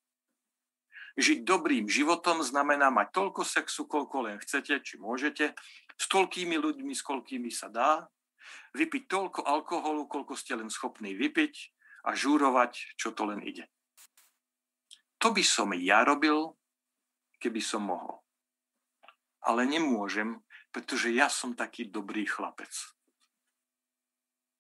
Žiť 1.17 1.47
dobrým 1.47 1.87
životom 1.89 2.43
znamená 2.43 2.91
mať 2.91 3.15
toľko 3.15 3.47
sexu, 3.47 3.87
koľko 3.87 4.27
len 4.27 4.37
chcete, 4.43 4.83
či 4.83 4.99
môžete, 4.99 5.55
s 5.97 6.05
toľkými 6.13 6.59
ľuďmi, 6.61 6.93
s 6.93 7.01
koľkými 7.07 7.49
sa 7.49 7.73
dá, 7.73 8.05
vypiť 8.75 9.09
toľko 9.09 9.41
alkoholu, 9.47 10.11
koľko 10.11 10.35
ste 10.37 10.59
len 10.59 10.69
schopní 10.69 11.15
vypiť 11.15 11.55
a 12.05 12.13
žúrovať, 12.13 12.99
čo 13.01 13.15
to 13.17 13.29
len 13.33 13.41
ide. 13.47 13.65
To 15.23 15.33
by 15.33 15.45
som 15.45 15.73
ja 15.77 16.05
robil, 16.05 16.53
keby 17.41 17.61
som 17.61 17.89
mohol. 17.89 18.21
Ale 19.47 19.65
nemôžem, 19.65 20.43
pretože 20.75 21.09
ja 21.15 21.31
som 21.31 21.57
taký 21.57 21.89
dobrý 21.89 22.27
chlapec. 22.27 22.73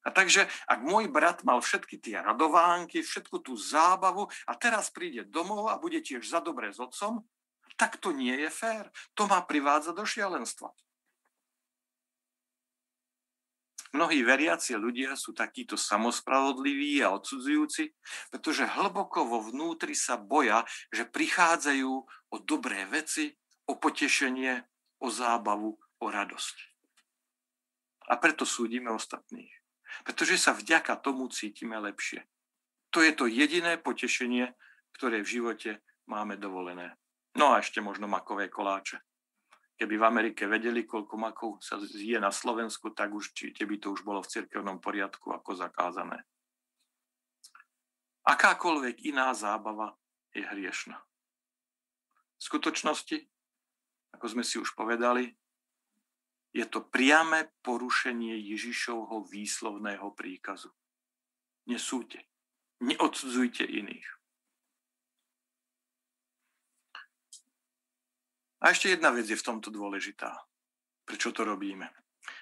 A 0.06 0.14
takže, 0.14 0.46
ak 0.70 0.86
môj 0.86 1.10
brat 1.10 1.42
mal 1.42 1.58
všetky 1.58 1.98
tie 1.98 2.22
radovánky, 2.22 3.02
všetku 3.02 3.42
tú 3.42 3.58
zábavu 3.58 4.30
a 4.46 4.54
teraz 4.54 4.86
príde 4.94 5.26
domov 5.26 5.66
a 5.66 5.82
bude 5.82 5.98
tiež 5.98 6.22
za 6.22 6.38
dobré 6.38 6.70
s 6.70 6.78
otcom, 6.78 7.26
tak 7.74 7.98
to 7.98 8.14
nie 8.14 8.32
je 8.46 8.50
fér. 8.50 8.86
To 9.18 9.26
ma 9.26 9.42
privádza 9.42 9.90
do 9.90 10.06
šialenstva. 10.06 10.70
Mnohí 13.96 14.20
veriaci 14.28 14.76
ľudia 14.76 15.16
sú 15.16 15.32
takíto 15.32 15.80
samospravodliví 15.80 17.00
a 17.00 17.16
odsudzujúci, 17.16 17.96
pretože 18.28 18.68
hlboko 18.68 19.24
vo 19.24 19.40
vnútri 19.40 19.96
sa 19.96 20.20
boja, 20.20 20.68
že 20.92 21.08
prichádzajú 21.08 21.92
o 22.04 22.36
dobré 22.44 22.84
veci, 22.92 23.32
o 23.64 23.80
potešenie, 23.80 24.60
o 25.00 25.08
zábavu, 25.08 25.80
o 25.80 26.06
radosť. 26.12 26.56
A 28.12 28.20
preto 28.20 28.44
súdime 28.44 28.92
ostatných. 28.92 29.48
Pretože 30.04 30.36
sa 30.36 30.52
vďaka 30.52 31.00
tomu 31.00 31.32
cítime 31.32 31.80
lepšie. 31.80 32.28
To 32.92 33.00
je 33.00 33.16
to 33.16 33.24
jediné 33.24 33.80
potešenie, 33.80 34.52
ktoré 34.92 35.24
v 35.24 35.40
živote 35.40 35.80
máme 36.04 36.36
dovolené. 36.36 37.00
No 37.32 37.56
a 37.56 37.64
ešte 37.64 37.80
možno 37.80 38.04
makové 38.04 38.52
koláče. 38.52 39.00
Keby 39.76 40.00
v 40.00 40.08
Amerike 40.08 40.48
vedeli, 40.48 40.88
koľko 40.88 41.20
makov 41.20 41.60
sa 41.60 41.76
zje 41.76 42.16
na 42.16 42.32
Slovensku, 42.32 42.96
tak 42.96 43.12
už 43.12 43.36
či 43.36 43.52
by 43.52 43.76
to 43.76 43.92
už 43.92 44.08
bolo 44.08 44.24
v 44.24 44.32
cirkevnom 44.32 44.80
poriadku 44.80 45.36
ako 45.36 45.52
zakázané. 45.52 46.24
Akákoľvek 48.24 49.04
iná 49.04 49.30
zábava 49.36 49.92
je 50.32 50.42
hriešna. 50.42 50.96
V 52.36 52.42
skutočnosti, 52.42 53.20
ako 54.16 54.26
sme 54.32 54.44
si 54.44 54.56
už 54.56 54.72
povedali, 54.72 55.36
je 56.56 56.64
to 56.64 56.80
priame 56.80 57.52
porušenie 57.60 58.32
Ježišovho 58.32 59.28
výslovného 59.28 60.08
príkazu. 60.16 60.72
Nesúďte, 61.68 62.24
neodsudzujte 62.80 63.68
iných. 63.68 64.15
A 68.66 68.74
ešte 68.74 68.90
jedna 68.90 69.14
vec 69.14 69.30
je 69.30 69.38
v 69.38 69.46
tomto 69.46 69.70
dôležitá. 69.70 70.42
Prečo 71.06 71.30
to 71.30 71.46
robíme? 71.46 71.86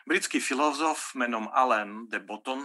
Britský 0.09 0.41
filozof 0.41 1.13
menom 1.13 1.53
Alain 1.53 2.09
de 2.09 2.17
Botton 2.17 2.65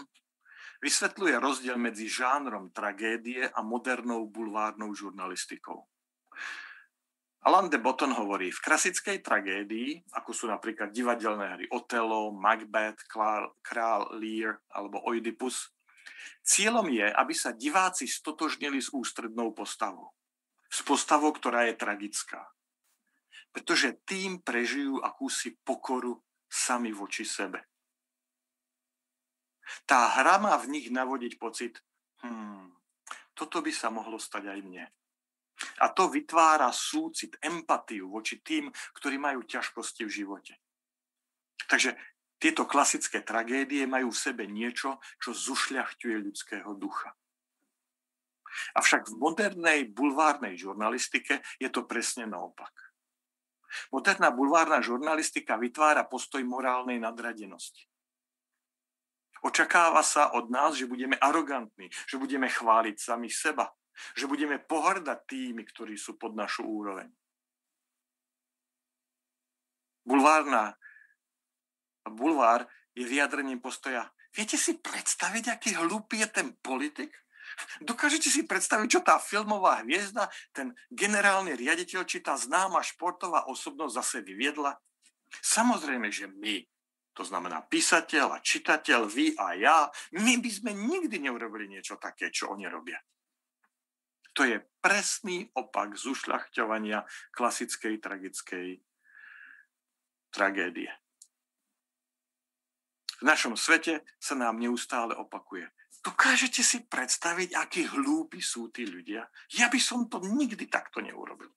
vysvetľuje 0.79 1.35
rozdiel 1.43 1.75
medzi 1.75 2.07
žánrom 2.07 2.71
tragédie 2.71 3.51
a 3.51 3.59
modernou 3.59 4.31
bulvárnou 4.31 4.95
žurnalistikou. 4.95 5.75
Alain 7.43 7.67
de 7.67 7.75
Botton 7.83 8.15
hovorí, 8.15 8.47
v 8.47 8.63
klasickej 8.63 9.19
tragédii, 9.19 10.07
ako 10.15 10.31
sú 10.31 10.47
napríklad 10.47 10.95
divadelné 10.95 11.59
hry 11.59 11.65
Otelo, 11.75 12.31
Macbeth, 12.31 13.03
Král 13.59 14.03
Lear 14.15 14.55
alebo 14.71 15.03
Oedipus, 15.03 15.67
cieľom 16.47 16.87
je, 16.95 17.11
aby 17.11 17.35
sa 17.35 17.51
diváci 17.51 18.07
stotožnili 18.07 18.79
s 18.79 18.87
ústrednou 18.95 19.51
postavou. 19.51 20.15
S 20.71 20.79
postavou, 20.79 21.35
ktorá 21.35 21.67
je 21.67 21.75
tragická. 21.75 22.47
Pretože 23.49 24.01
tým 24.05 24.41
prežijú 24.45 25.01
akúsi 25.01 25.57
pokoru 25.65 26.21
sami 26.49 26.93
voči 26.93 27.25
sebe. 27.25 27.65
Tá 29.85 30.17
hra 30.17 30.41
má 30.41 30.57
v 30.57 30.69
nich 30.73 30.87
navodiť 30.89 31.37
pocit, 31.37 31.77
hmm, 32.25 32.73
toto 33.37 33.61
by 33.61 33.69
sa 33.69 33.93
mohlo 33.93 34.17
stať 34.17 34.49
aj 34.49 34.59
mne. 34.65 34.85
A 35.83 35.91
to 35.91 36.09
vytvára 36.09 36.71
súcit, 36.71 37.35
empatiu 37.43 38.09
voči 38.09 38.41
tým, 38.41 38.71
ktorí 38.97 39.19
majú 39.19 39.45
ťažkosti 39.45 40.07
v 40.07 40.11
živote. 40.11 40.53
Takže 41.69 41.93
tieto 42.39 42.63
klasické 42.63 43.21
tragédie 43.21 43.83
majú 43.83 44.15
v 44.15 44.21
sebe 44.23 44.47
niečo, 44.47 44.97
čo 45.19 45.35
zušľachtuje 45.35 46.15
ľudského 46.23 46.71
ducha. 46.79 47.11
Avšak 48.73 49.11
v 49.11 49.19
modernej 49.19 49.79
bulvárnej 49.91 50.57
žurnalistike 50.57 51.43
je 51.61 51.69
to 51.69 51.85
presne 51.85 52.25
naopak. 52.31 52.71
Moderná 53.93 54.33
bulvárna 54.33 54.81
žurnalistika 54.81 55.57
vytvára 55.57 56.05
postoj 56.05 56.41
morálnej 56.45 56.97
nadradenosti. 56.97 57.85
Očakáva 59.39 60.03
sa 60.03 60.35
od 60.35 60.51
nás, 60.51 60.75
že 60.75 60.89
budeme 60.89 61.15
arogantní, 61.15 61.87
že 62.09 62.19
budeme 62.19 62.51
chváliť 62.51 62.95
sami 62.99 63.31
seba, 63.31 63.71
že 64.15 64.27
budeme 64.27 64.59
pohrdať 64.59 65.19
tými, 65.23 65.63
ktorí 65.63 65.95
sú 65.95 66.19
pod 66.19 66.35
našu 66.35 66.67
úroveň. 66.67 67.07
Bulvárna 70.03 70.75
bulvár 72.09 72.67
je 72.97 73.05
vyjadrením 73.05 73.61
postoja. 73.61 74.11
Viete 74.33 74.57
si 74.57 74.77
predstaviť, 74.77 75.55
aký 75.55 75.69
hlúpy 75.77 76.19
je 76.25 76.27
ten 76.29 76.47
politik? 76.59 77.13
Dokážete 77.83 78.31
si 78.31 78.47
predstaviť, 78.47 78.87
čo 78.87 79.01
tá 79.03 79.19
filmová 79.19 79.83
hviezda, 79.83 80.27
ten 80.51 80.71
generálny 80.91 81.55
riaditeľ, 81.55 82.07
či 82.07 82.23
tá 82.23 82.35
známa 82.35 82.83
športová 82.83 83.47
osobnosť 83.51 83.93
zase 83.93 84.17
vyviedla? 84.23 84.75
Samozrejme, 85.43 86.09
že 86.09 86.27
my 86.27 86.63
to 87.13 87.27
znamená 87.27 87.67
písateľ 87.67 88.39
a 88.39 88.43
čitateľ, 88.43 89.11
vy 89.11 89.35
a 89.35 89.47
ja, 89.59 89.77
my 90.15 90.39
by 90.39 90.49
sme 90.49 90.71
nikdy 90.71 91.19
neurobili 91.19 91.67
niečo 91.67 91.99
také, 91.99 92.31
čo 92.31 92.47
oni 92.47 92.63
robia. 92.71 92.95
To 94.39 94.47
je 94.47 94.63
presný 94.79 95.51
opak 95.51 95.99
zušľachťovania 95.99 97.03
klasickej 97.35 97.99
tragickej 97.99 98.67
tragédie. 100.31 100.87
V 103.19 103.23
našom 103.27 103.59
svete 103.59 104.07
sa 104.15 104.39
nám 104.39 104.63
neustále 104.63 105.11
opakuje. 105.11 105.67
Dokážete 105.99 106.63
si 106.63 106.87
predstaviť, 106.87 107.59
akí 107.59 107.83
hlúpi 107.83 108.39
sú 108.39 108.71
tí 108.71 108.87
ľudia? 108.87 109.27
Ja 109.51 109.67
by 109.67 109.79
som 109.83 110.07
to 110.07 110.23
nikdy 110.23 110.71
takto 110.71 111.03
neurobil. 111.03 111.51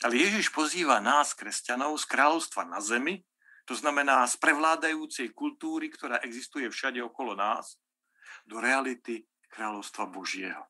Ale 0.00 0.16
Ježiš 0.16 0.50
pozýva 0.50 0.98
nás, 0.98 1.36
kresťanov, 1.36 2.00
z 2.00 2.08
kráľovstva 2.08 2.66
na 2.66 2.80
zemi, 2.80 3.22
to 3.68 3.78
znamená 3.78 4.26
z 4.26 4.34
prevládajúcej 4.40 5.30
kultúry, 5.30 5.92
ktorá 5.92 6.18
existuje 6.26 6.66
všade 6.66 6.98
okolo 7.04 7.38
nás, 7.38 7.78
do 8.48 8.58
reality 8.58 9.28
kráľovstva 9.52 10.10
Božieho. 10.10 10.66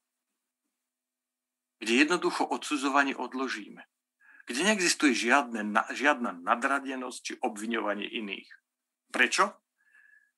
Kde 1.81 2.05
jednoducho 2.05 2.45
odsudzovanie 2.45 3.17
odložíme. 3.17 3.89
Kde 4.45 4.61
neexistuje 4.69 5.17
žiadne, 5.17 5.65
žiadna 5.95 6.45
nadradenosť 6.45 7.19
či 7.25 7.33
obviňovanie 7.41 8.05
iných. 8.05 8.51
Prečo? 9.09 9.57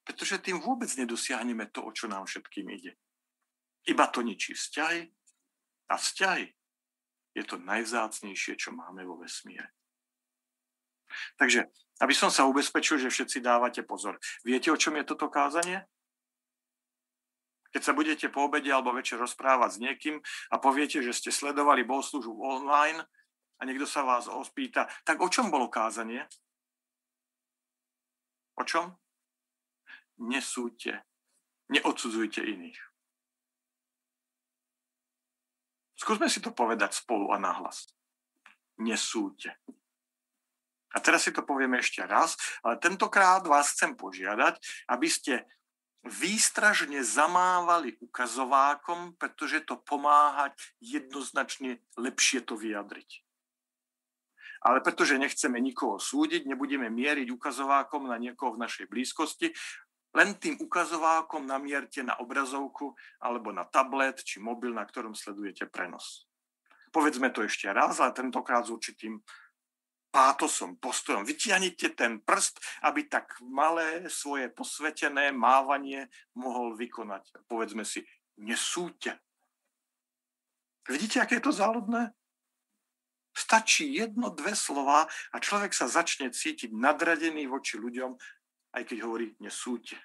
Pretože 0.02 0.42
tým 0.42 0.58
vôbec 0.58 0.90
nedosiahneme 0.98 1.70
to, 1.70 1.86
o 1.86 1.90
čo 1.94 2.10
nám 2.10 2.26
všetkým 2.26 2.66
ide. 2.74 2.98
Iba 3.86 4.10
to 4.10 4.22
ničí 4.22 4.54
vzťahy 4.54 5.10
a 5.90 5.94
vzťahy 5.98 6.46
je 7.32 7.44
to 7.48 7.56
najvzácnejšie, 7.58 8.60
čo 8.60 8.76
máme 8.76 9.02
vo 9.08 9.16
vesmíre. 9.16 9.72
Takže, 11.36 11.68
aby 12.00 12.14
som 12.16 12.32
sa 12.32 12.48
ubezpečil, 12.48 13.00
že 13.00 13.12
všetci 13.12 13.44
dávate 13.44 13.84
pozor. 13.84 14.16
Viete, 14.44 14.72
o 14.72 14.80
čom 14.80 14.96
je 14.96 15.04
toto 15.04 15.28
kázanie? 15.28 15.84
Keď 17.72 17.82
sa 17.82 17.96
budete 17.96 18.28
po 18.28 18.44
obede 18.44 18.68
alebo 18.68 18.92
večer 18.92 19.16
rozprávať 19.16 19.70
s 19.72 19.80
niekým 19.80 20.20
a 20.52 20.60
poviete, 20.60 21.00
že 21.00 21.16
ste 21.16 21.32
sledovali 21.32 21.88
bohoslužbu 21.88 22.36
online 22.36 23.00
a 23.56 23.62
niekto 23.64 23.88
sa 23.88 24.04
vás 24.04 24.28
ospýta, 24.28 24.92
tak 25.08 25.24
o 25.24 25.28
čom 25.32 25.48
bolo 25.48 25.72
kázanie? 25.72 26.28
O 28.60 28.64
čom? 28.68 28.92
Nesúďte, 30.22 31.02
neodsudzujte 31.66 32.46
iných. 32.46 32.78
Skúsme 35.98 36.30
si 36.30 36.38
to 36.38 36.54
povedať 36.54 36.98
spolu 36.98 37.34
a 37.34 37.38
nahlas. 37.42 37.90
Nesúďte. 38.78 39.58
A 40.92 40.98
teraz 41.00 41.26
si 41.26 41.32
to 41.34 41.42
povieme 41.42 41.82
ešte 41.82 42.04
raz, 42.04 42.36
ale 42.62 42.78
tentokrát 42.78 43.42
vás 43.46 43.74
chcem 43.74 43.96
požiadať, 43.96 44.60
aby 44.92 45.08
ste 45.08 45.42
výstražne 46.02 47.00
zamávali 47.06 47.94
ukazovákom, 48.02 49.14
pretože 49.16 49.62
to 49.62 49.78
pomáha 49.78 50.50
jednoznačne 50.82 51.78
lepšie 51.94 52.42
to 52.42 52.58
vyjadriť. 52.58 53.22
Ale 54.62 54.78
pretože 54.82 55.18
nechceme 55.18 55.58
nikoho 55.58 55.98
súdiť, 55.98 56.46
nebudeme 56.46 56.86
mieriť 56.86 57.30
ukazovákom 57.34 58.06
na 58.06 58.18
niekoho 58.18 58.54
v 58.54 58.62
našej 58.62 58.86
blízkosti, 58.86 59.50
len 60.12 60.36
tým 60.36 60.60
ukazovákom 60.60 61.48
namierte 61.48 62.04
na 62.04 62.20
obrazovku 62.20 62.92
alebo 63.20 63.48
na 63.52 63.64
tablet 63.64 64.20
či 64.20 64.40
mobil, 64.40 64.72
na 64.76 64.84
ktorom 64.84 65.16
sledujete 65.16 65.66
prenos. 65.72 66.28
Povedzme 66.92 67.32
to 67.32 67.40
ešte 67.48 67.72
raz, 67.72 67.96
ale 68.04 68.12
tentokrát 68.12 68.68
s 68.68 68.70
určitým 68.70 69.24
pátosom, 70.12 70.76
postojom. 70.76 71.24
Vytiahnite 71.24 71.96
ten 71.96 72.20
prst, 72.20 72.60
aby 72.84 73.08
tak 73.08 73.40
malé 73.40 74.04
svoje 74.12 74.52
posvetené 74.52 75.32
mávanie 75.32 76.12
mohol 76.36 76.76
vykonať. 76.76 77.48
Povedzme 77.48 77.88
si, 77.88 78.04
nesúďte. 78.36 79.16
Vidíte, 80.84 81.24
aké 81.24 81.40
je 81.40 81.48
to 81.48 81.56
záľudné? 81.56 82.12
Stačí 83.32 83.96
jedno, 83.96 84.28
dve 84.28 84.52
slova 84.52 85.08
a 85.32 85.36
človek 85.40 85.72
sa 85.72 85.88
začne 85.88 86.28
cítiť 86.28 86.68
nadradený 86.76 87.48
voči 87.48 87.80
ľuďom 87.80 88.20
aj 88.72 88.82
keď 88.88 88.98
hovorí 89.04 89.36
nesúďte. 89.38 90.00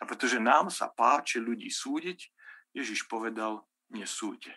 A 0.00 0.08
pretože 0.08 0.42
nám 0.42 0.68
sa 0.68 0.90
páči 0.90 1.38
ľudí 1.38 1.70
súdiť, 1.70 2.28
Ježiš 2.74 3.06
povedal 3.06 3.62
nesúďte. 3.94 4.52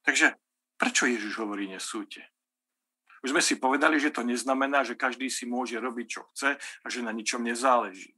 Takže 0.00 0.34
prečo 0.80 1.04
Ježiš 1.04 1.36
hovorí 1.36 1.68
nesúďte? 1.68 2.24
Už 3.20 3.36
sme 3.36 3.44
si 3.44 3.60
povedali, 3.60 4.00
že 4.00 4.08
to 4.08 4.24
neznamená, 4.24 4.80
že 4.80 4.96
každý 4.96 5.28
si 5.28 5.44
môže 5.44 5.76
robiť, 5.76 6.06
čo 6.08 6.24
chce 6.32 6.56
a 6.56 6.86
že 6.88 7.04
na 7.04 7.12
ničom 7.12 7.44
nezáleží. 7.44 8.16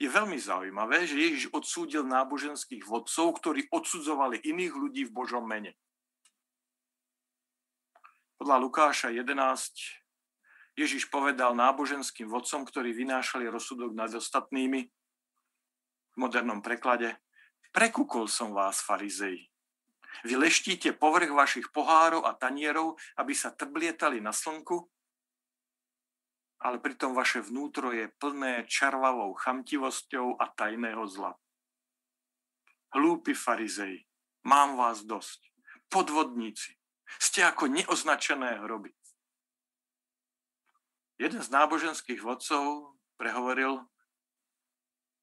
Je 0.00 0.08
veľmi 0.10 0.34
zaujímavé, 0.40 1.06
že 1.06 1.20
Ježiš 1.20 1.54
odsúdil 1.54 2.02
náboženských 2.02 2.82
vodcov, 2.82 3.38
ktorí 3.38 3.70
odsudzovali 3.70 4.42
iných 4.42 4.74
ľudí 4.74 5.02
v 5.06 5.14
Božom 5.14 5.46
mene. 5.46 5.78
Podľa 8.36 8.60
Lukáša 8.60 9.08
11 9.16 9.32
Ježiš 10.76 11.08
povedal 11.08 11.56
náboženským 11.56 12.28
vodcom, 12.28 12.68
ktorí 12.68 12.92
vynášali 12.92 13.48
rozsudok 13.48 13.96
nad 13.96 14.12
ostatnými, 14.12 14.92
v 16.12 16.16
modernom 16.20 16.60
preklade, 16.60 17.16
prekúkol 17.72 18.28
som 18.28 18.52
vás, 18.52 18.84
farizej. 18.84 19.40
Vy 20.28 20.36
leštíte 20.36 20.92
povrch 20.96 21.32
vašich 21.32 21.72
pohárov 21.72 22.28
a 22.28 22.36
tanierov, 22.36 23.00
aby 23.16 23.32
sa 23.32 23.56
trblietali 23.56 24.20
na 24.20 24.36
slnku, 24.36 24.84
ale 26.60 26.76
pritom 26.76 27.16
vaše 27.16 27.40
vnútro 27.40 27.92
je 27.96 28.12
plné 28.20 28.68
čarvavou 28.68 29.32
chamtivosťou 29.32 30.36
a 30.36 30.44
tajného 30.52 31.04
zla. 31.08 31.32
Hlúpi 32.92 33.32
farizej, 33.32 34.04
mám 34.44 34.76
vás 34.76 35.04
dosť. 35.08 35.40
Podvodníci, 35.88 36.76
ste 37.18 37.46
ako 37.46 37.70
neoznačené 37.70 38.62
hroby. 38.64 38.92
Jeden 41.16 41.40
z 41.40 41.48
náboženských 41.48 42.20
vodcov 42.20 42.96
prehovoril 43.16 43.80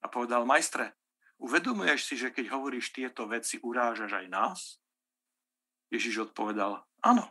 a 0.02 0.06
povedal, 0.10 0.44
majstre, 0.44 0.98
uvedomuješ 1.38 2.02
si, 2.02 2.16
že 2.18 2.34
keď 2.34 2.50
hovoríš 2.58 2.92
tieto 2.92 3.30
veci, 3.30 3.62
urážaš 3.62 4.18
aj 4.18 4.28
nás? 4.28 4.60
Ježiš 5.94 6.34
odpovedal, 6.34 6.82
áno. 7.06 7.30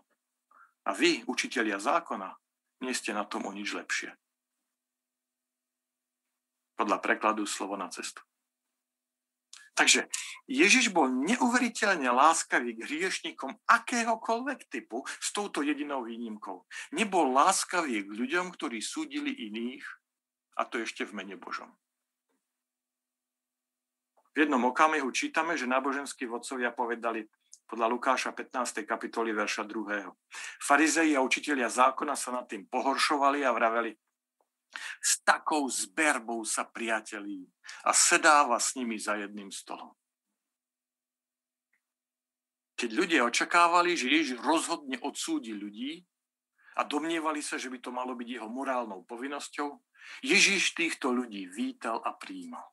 A 0.86 0.94
vy, 0.94 1.26
učitelia 1.26 1.82
zákona, 1.82 2.38
nie 2.86 2.94
ste 2.94 3.10
na 3.14 3.26
tom 3.26 3.46
o 3.46 3.52
nič 3.54 3.74
lepšie. 3.74 4.14
Podľa 6.78 6.98
prekladu 7.02 7.46
slovo 7.46 7.78
na 7.78 7.90
cestu. 7.90 8.22
Takže 9.72 10.04
Ježiš 10.44 10.92
bol 10.92 11.08
neuveriteľne 11.08 12.12
láskavý 12.12 12.76
k 12.76 12.84
hriešnikom 12.84 13.56
akéhokoľvek 13.64 14.68
typu 14.68 15.00
s 15.08 15.32
touto 15.32 15.64
jedinou 15.64 16.04
výnimkou. 16.04 16.68
Nebol 16.92 17.32
láskavý 17.32 18.04
k 18.04 18.10
ľuďom, 18.12 18.52
ktorí 18.52 18.84
súdili 18.84 19.32
iných, 19.32 19.84
a 20.60 20.68
to 20.68 20.84
ešte 20.84 21.08
v 21.08 21.16
mene 21.16 21.40
Božom. 21.40 21.72
V 24.32 24.44
jednom 24.44 24.60
okamihu 24.68 25.08
čítame, 25.12 25.56
že 25.56 25.68
náboženskí 25.68 26.24
vodcovia 26.24 26.72
povedali 26.72 27.24
podľa 27.68 27.88
Lukáša 27.88 28.36
15. 28.36 28.84
kapitoly 28.84 29.32
verša 29.32 29.64
2. 29.64 30.04
Farizei 30.60 31.16
a 31.16 31.24
učitelia 31.24 31.72
zákona 31.72 32.12
sa 32.12 32.32
nad 32.32 32.44
tým 32.44 32.68
pohoršovali 32.68 33.44
a 33.44 33.52
vraveli, 33.52 33.96
s 35.00 35.20
takou 35.22 35.68
zberbou 35.68 36.44
sa 36.44 36.64
priatelí 36.64 37.46
a 37.84 37.92
sedáva 37.92 38.56
s 38.56 38.74
nimi 38.74 38.96
za 38.98 39.16
jedným 39.20 39.52
stolom. 39.52 39.92
Keď 42.76 42.90
ľudia 42.90 43.22
očakávali, 43.22 43.94
že 43.94 44.10
Ježiš 44.10 44.42
rozhodne 44.42 44.98
odsúdi 45.06 45.54
ľudí 45.54 46.02
a 46.74 46.82
domnievali 46.82 47.38
sa, 47.38 47.60
že 47.60 47.70
by 47.70 47.78
to 47.78 47.94
malo 47.94 48.16
byť 48.18 48.28
jeho 48.40 48.48
morálnou 48.50 49.06
povinnosťou, 49.06 49.70
Ježiš 50.26 50.74
týchto 50.74 51.14
ľudí 51.14 51.46
vítal 51.46 52.02
a 52.02 52.10
príjmal. 52.16 52.66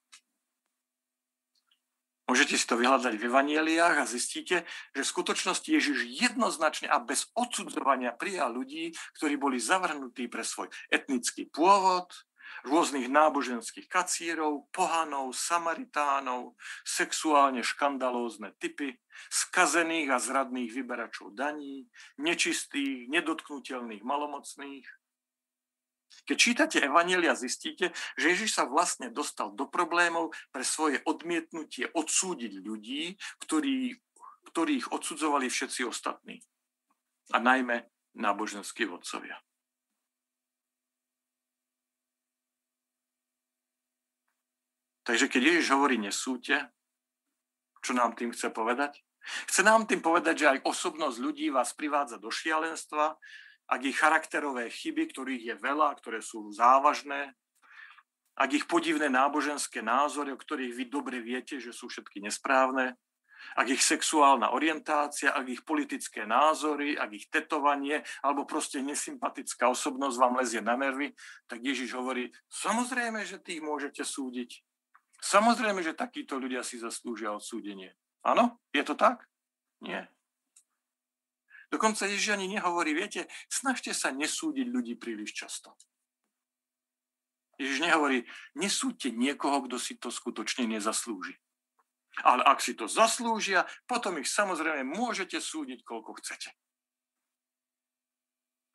Môžete 2.30 2.62
si 2.62 2.66
to 2.70 2.78
vyhľadať 2.78 3.18
v 3.18 3.26
evanieliách 3.26 4.06
a 4.06 4.06
zistíte, 4.06 4.62
že 4.94 5.02
v 5.02 5.12
skutočnosti 5.18 5.66
Ježiš 5.66 6.06
jednoznačne 6.06 6.86
a 6.86 7.02
bez 7.02 7.26
odsudzovania 7.34 8.14
prijal 8.14 8.54
ľudí, 8.54 8.94
ktorí 9.18 9.34
boli 9.34 9.58
zavrhnutí 9.58 10.30
pre 10.30 10.46
svoj 10.46 10.70
etnický 10.94 11.50
pôvod, 11.50 12.14
rôznych 12.70 13.10
náboženských 13.10 13.90
kacírov, 13.90 14.70
pohanov, 14.70 15.34
samaritánov, 15.34 16.54
sexuálne 16.86 17.66
škandalózne 17.66 18.54
typy, 18.62 18.94
skazených 19.34 20.14
a 20.14 20.18
zradných 20.22 20.70
vyberačov 20.70 21.34
daní, 21.34 21.90
nečistých, 22.22 23.10
nedotknutelných 23.10 24.06
malomocných, 24.06 24.86
keď 26.26 26.38
čítate 26.38 26.78
Evanielia, 26.82 27.34
zistíte, 27.34 27.90
že 28.18 28.26
Ježiš 28.34 28.58
sa 28.58 28.70
vlastne 28.70 29.10
dostal 29.10 29.50
do 29.54 29.66
problémov 29.66 30.34
pre 30.54 30.62
svoje 30.62 31.02
odmietnutie 31.06 31.90
odsúdiť 31.94 32.54
ľudí, 32.62 33.18
ktorí, 33.42 33.98
ktorých 34.54 34.94
odsudzovali 34.94 35.50
všetci 35.50 35.86
ostatní. 35.90 36.42
A 37.34 37.38
najmä 37.42 37.86
náboženskí 38.18 38.86
vodcovia. 38.90 39.38
Takže 45.10 45.26
keď 45.26 45.42
Ježiš 45.42 45.74
hovorí 45.74 45.98
nesúte, 45.98 46.70
čo 47.82 47.98
nám 47.98 48.14
tým 48.14 48.30
chce 48.30 48.54
povedať? 48.54 49.02
Chce 49.50 49.66
nám 49.66 49.90
tým 49.90 50.06
povedať, 50.06 50.46
že 50.46 50.50
aj 50.54 50.60
osobnosť 50.70 51.18
ľudí 51.18 51.48
vás 51.50 51.74
privádza 51.74 52.22
do 52.22 52.30
šialenstva, 52.30 53.18
ak 53.70 53.82
ich 53.86 53.98
charakterové 53.98 54.74
chyby, 54.74 55.14
ktorých 55.14 55.44
je 55.54 55.56
veľa, 55.62 55.94
ktoré 56.02 56.26
sú 56.26 56.50
závažné, 56.50 57.38
ak 58.40 58.50
ich 58.56 58.66
podivné 58.66 59.12
náboženské 59.12 59.86
názory, 59.86 60.34
o 60.34 60.40
ktorých 60.40 60.74
vy 60.74 60.86
dobre 60.90 61.18
viete, 61.22 61.62
že 61.62 61.70
sú 61.70 61.92
všetky 61.92 62.24
nesprávne, 62.24 62.98
ak 63.56 63.68
ich 63.72 63.84
sexuálna 63.84 64.52
orientácia, 64.52 65.32
ak 65.32 65.48
ich 65.48 65.62
politické 65.64 66.28
názory, 66.28 67.00
ak 67.00 67.12
ich 67.16 67.26
tetovanie, 67.32 68.04
alebo 68.20 68.44
proste 68.44 68.84
nesympatická 68.84 69.72
osobnosť 69.72 70.16
vám 70.20 70.38
lezie 70.44 70.60
na 70.60 70.76
nervy, 70.76 71.16
tak 71.48 71.64
Ježiš 71.64 71.96
hovorí, 71.96 72.32
samozrejme, 72.52 73.24
že 73.24 73.40
tých 73.40 73.64
môžete 73.64 74.04
súdiť. 74.04 74.60
Samozrejme, 75.20 75.84
že 75.84 75.96
takíto 75.96 76.40
ľudia 76.40 76.64
si 76.64 76.80
zaslúžia 76.80 77.36
odsúdenie. 77.36 77.96
Áno? 78.24 78.60
Je 78.72 78.84
to 78.84 78.96
tak? 78.96 79.28
Nie. 79.84 80.08
Dokonca 81.70 82.10
Ježiš 82.10 82.34
ani 82.34 82.50
nehovorí, 82.50 82.98
viete, 82.98 83.30
snažte 83.46 83.94
sa 83.94 84.10
nesúdiť 84.10 84.66
ľudí 84.70 84.98
príliš 84.98 85.38
často. 85.38 85.78
Ježiš 87.62 87.86
nehovorí, 87.86 88.26
nesúďte 88.58 89.14
niekoho, 89.14 89.62
kto 89.68 89.78
si 89.78 90.00
to 90.02 90.10
skutočne 90.10 90.66
nezaslúži. 90.66 91.38
Ale 92.26 92.42
ak 92.42 92.60
si 92.64 92.74
to 92.74 92.90
zaslúžia, 92.90 93.68
potom 93.86 94.18
ich 94.18 94.28
samozrejme 94.28 94.82
môžete 94.82 95.38
súdiť, 95.38 95.86
koľko 95.86 96.18
chcete. 96.24 96.56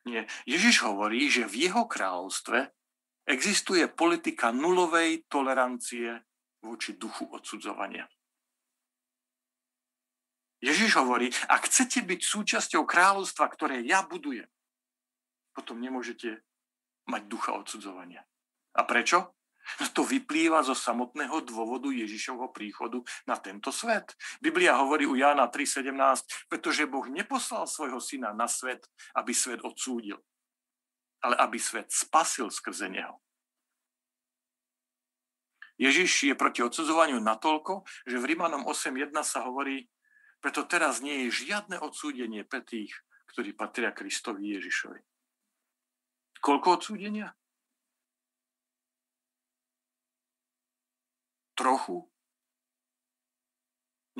Nie. 0.04 0.28
Ježiš 0.44 0.84
hovorí, 0.84 1.32
že 1.32 1.48
v 1.48 1.68
jeho 1.68 1.88
kráľovstve 1.88 2.68
existuje 3.24 3.88
politika 3.88 4.52
nulovej 4.52 5.24
tolerancie 5.32 6.20
voči 6.60 7.00
duchu 7.00 7.24
odsudzovania. 7.32 8.04
Ježiš 10.64 10.96
hovorí, 10.96 11.28
ak 11.52 11.68
chcete 11.68 12.00
byť 12.00 12.20
súčasťou 12.24 12.88
kráľovstva, 12.88 13.52
ktoré 13.52 13.84
ja 13.84 14.00
budujem, 14.00 14.48
potom 15.52 15.76
nemôžete 15.76 16.40
mať 17.04 17.22
ducha 17.28 17.52
odsudzovania. 17.52 18.24
A 18.72 18.88
prečo? 18.88 19.36
No 19.80 19.88
to 19.92 20.04
vyplýva 20.04 20.60
zo 20.60 20.76
samotného 20.76 21.40
dôvodu 21.44 21.88
Ježišovho 21.88 22.52
príchodu 22.52 23.00
na 23.24 23.36
tento 23.40 23.72
svet. 23.72 24.12
Biblia 24.40 24.76
hovorí 24.76 25.08
u 25.08 25.16
Jána 25.16 25.48
3.17, 25.48 26.52
pretože 26.52 26.84
Boh 26.84 27.08
neposlal 27.08 27.64
svojho 27.64 27.96
syna 27.96 28.36
na 28.36 28.44
svet, 28.44 28.84
aby 29.16 29.32
svet 29.32 29.64
odsúdil, 29.64 30.20
ale 31.24 31.36
aby 31.40 31.56
svet 31.56 31.88
spasil 31.88 32.52
skrze 32.52 32.92
neho. 32.92 33.16
Ježiš 35.80 36.30
je 36.30 36.34
proti 36.36 36.60
odsudzovaniu 36.62 37.18
natoľko, 37.18 37.82
že 38.06 38.20
v 38.20 38.36
Rímanom 38.36 38.68
8.1 38.68 39.10
sa 39.24 39.48
hovorí, 39.48 39.88
preto 40.44 40.60
teraz 40.68 41.00
nie 41.00 41.24
je 41.24 41.48
žiadne 41.48 41.80
odsúdenie 41.80 42.44
pre 42.44 42.60
tých, 42.60 42.92
ktorí 43.32 43.56
patria 43.56 43.96
Kristovi 43.96 44.52
Ježišovi. 44.52 45.00
Koľko 46.44 46.76
odsúdenia? 46.76 47.32
Trochu? 51.56 52.04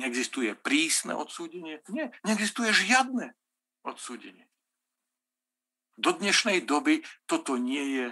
Neexistuje 0.01 0.57
prísne 0.57 1.13
odsúdenie? 1.13 1.85
Nie, 1.93 2.09
neexistuje 2.25 2.73
žiadne 2.73 3.37
odsúdenie. 3.85 4.49
Do 6.01 6.09
dnešnej 6.09 6.65
doby 6.65 7.05
toto 7.29 7.61
nie 7.61 8.01
je 8.01 8.05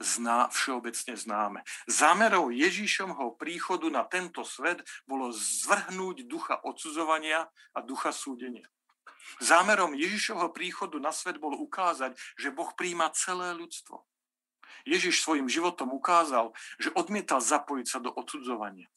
zná, 0.00 0.48
všeobecne 0.48 1.14
známe. 1.14 1.60
Zámerou 1.84 2.48
Ježíšomho 2.48 3.36
príchodu 3.36 3.92
na 3.92 4.02
tento 4.08 4.42
svet 4.48 4.80
bolo 5.04 5.28
zvrhnúť 5.30 6.24
ducha 6.24 6.56
odsudzovania 6.64 7.46
a 7.76 7.78
ducha 7.84 8.10
súdenia. 8.10 8.64
Zámerom 9.38 9.94
Ježišovho 9.94 10.50
príchodu 10.50 10.98
na 10.98 11.12
svet 11.12 11.38
bolo 11.38 11.60
ukázať, 11.60 12.16
že 12.34 12.50
Boh 12.50 12.72
príjma 12.74 13.12
celé 13.14 13.54
ľudstvo. 13.54 14.02
Ježiš 14.88 15.20
svojim 15.20 15.46
životom 15.46 15.92
ukázal, 15.92 16.56
že 16.80 16.90
odmietal 16.96 17.38
zapojiť 17.38 17.86
sa 17.86 18.00
do 18.00 18.10
odsudzovania. 18.10 18.88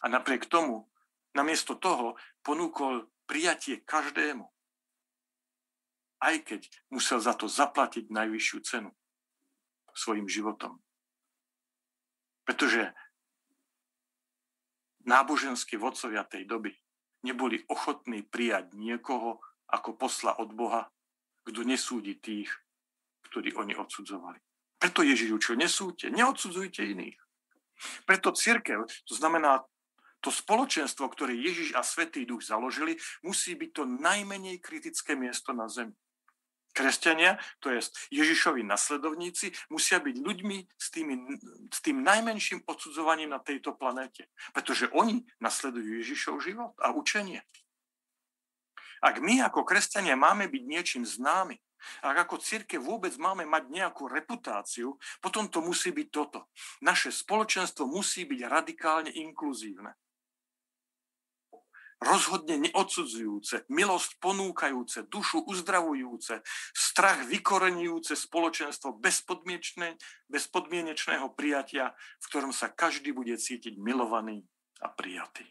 A 0.00 0.08
napriek 0.08 0.48
tomu, 0.48 0.88
namiesto 1.36 1.76
toho, 1.76 2.16
ponúkol 2.40 3.12
prijatie 3.28 3.84
každému. 3.84 4.48
Aj 6.24 6.36
keď 6.40 6.64
musel 6.88 7.20
za 7.20 7.36
to 7.36 7.44
zaplatiť 7.44 8.08
najvyššiu 8.08 8.58
cenu 8.64 8.90
svojim 9.94 10.28
životom. 10.28 10.82
Pretože 12.44 12.92
náboženskí 15.08 15.80
vodcovia 15.80 16.26
tej 16.28 16.44
doby 16.44 16.76
neboli 17.24 17.64
ochotní 17.72 18.20
prijať 18.20 18.76
niekoho 18.76 19.40
ako 19.72 19.96
posla 19.96 20.36
od 20.36 20.52
Boha, 20.52 20.92
kto 21.48 21.64
nesúdi 21.64 22.20
tých, 22.20 22.52
ktorí 23.32 23.56
oni 23.56 23.72
odsudzovali. 23.76 24.36
Preto 24.76 25.00
Ježiš 25.00 25.32
učil, 25.32 25.56
nesúďte, 25.56 26.12
neodsudzujte 26.12 26.84
iných. 26.84 27.16
Preto 28.04 28.36
církev, 28.36 28.84
to 29.08 29.14
znamená 29.16 29.64
to 30.20 30.32
spoločenstvo, 30.32 31.08
ktoré 31.12 31.36
Ježiš 31.36 31.76
a 31.76 31.84
Svetý 31.84 32.24
Duch 32.24 32.44
založili, 32.44 32.96
musí 33.20 33.56
byť 33.56 33.70
to 33.76 33.84
najmenej 33.84 34.60
kritické 34.60 35.16
miesto 35.16 35.52
na 35.52 35.68
zemi. 35.68 35.92
Kresťania, 36.74 37.38
to 37.62 37.70
je 37.70 37.78
Ježišovi 38.10 38.66
nasledovníci, 38.66 39.54
musia 39.70 40.02
byť 40.02 40.16
ľuďmi 40.18 40.58
s, 40.74 40.86
tými, 40.90 41.14
s 41.70 41.78
tým 41.78 42.02
najmenším 42.02 42.66
odsudzovaním 42.66 43.30
na 43.30 43.38
tejto 43.38 43.78
planéte. 43.78 44.26
Pretože 44.50 44.90
oni 44.90 45.22
nasledujú 45.38 46.02
Ježišov 46.02 46.42
život 46.42 46.74
a 46.82 46.90
učenie. 46.90 47.46
Ak 48.98 49.22
my 49.22 49.46
ako 49.46 49.62
kresťania 49.62 50.18
máme 50.18 50.50
byť 50.50 50.62
niečím 50.66 51.04
známy, 51.06 51.60
ak 52.00 52.26
ako 52.26 52.40
církev 52.40 52.80
vôbec 52.80 53.12
máme 53.20 53.44
mať 53.44 53.68
nejakú 53.68 54.08
reputáciu, 54.08 54.96
potom 55.20 55.46
to 55.46 55.60
musí 55.60 55.92
byť 55.92 56.08
toto. 56.08 56.48
Naše 56.80 57.12
spoločenstvo 57.12 57.84
musí 57.84 58.24
byť 58.24 58.40
radikálne 58.48 59.12
inkluzívne 59.12 59.92
rozhodne 62.04 62.60
neodsudzujúce, 62.68 63.66
milosť 63.72 64.20
ponúkajúce, 64.20 65.08
dušu 65.08 65.42
uzdravujúce, 65.48 66.44
strach 66.76 67.24
vykorenujúce 67.26 68.14
spoločenstvo 68.14 69.00
bezpodmienečného 70.28 71.26
prijatia, 71.32 71.96
v 72.20 72.24
ktorom 72.28 72.52
sa 72.52 72.68
každý 72.68 73.16
bude 73.16 73.34
cítiť 73.34 73.80
milovaný 73.80 74.44
a 74.84 74.92
prijatý. 74.92 75.48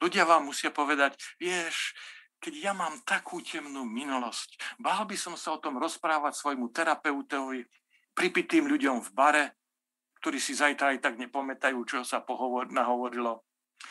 Ľudia 0.00 0.24
vám 0.24 0.48
musia 0.48 0.72
povedať, 0.72 1.20
vieš, 1.36 1.92
keď 2.40 2.54
ja 2.56 2.72
mám 2.72 3.04
takú 3.04 3.44
temnú 3.44 3.84
minulosť, 3.84 4.80
bál 4.80 5.04
by 5.04 5.12
som 5.12 5.36
sa 5.36 5.52
o 5.52 5.60
tom 5.60 5.76
rozprávať 5.76 6.40
svojmu 6.40 6.72
terapeutovi, 6.72 7.68
pripitým 8.16 8.64
ľuďom 8.64 9.04
v 9.04 9.10
bare, 9.12 9.44
ktorí 10.24 10.40
si 10.40 10.56
zajtra 10.56 10.96
aj 10.96 11.04
tak 11.04 11.14
nepamätajú, 11.20 11.76
čo 11.84 12.00
sa 12.00 12.24
pohovor, 12.24 12.72
nahovorilo. 12.72 13.44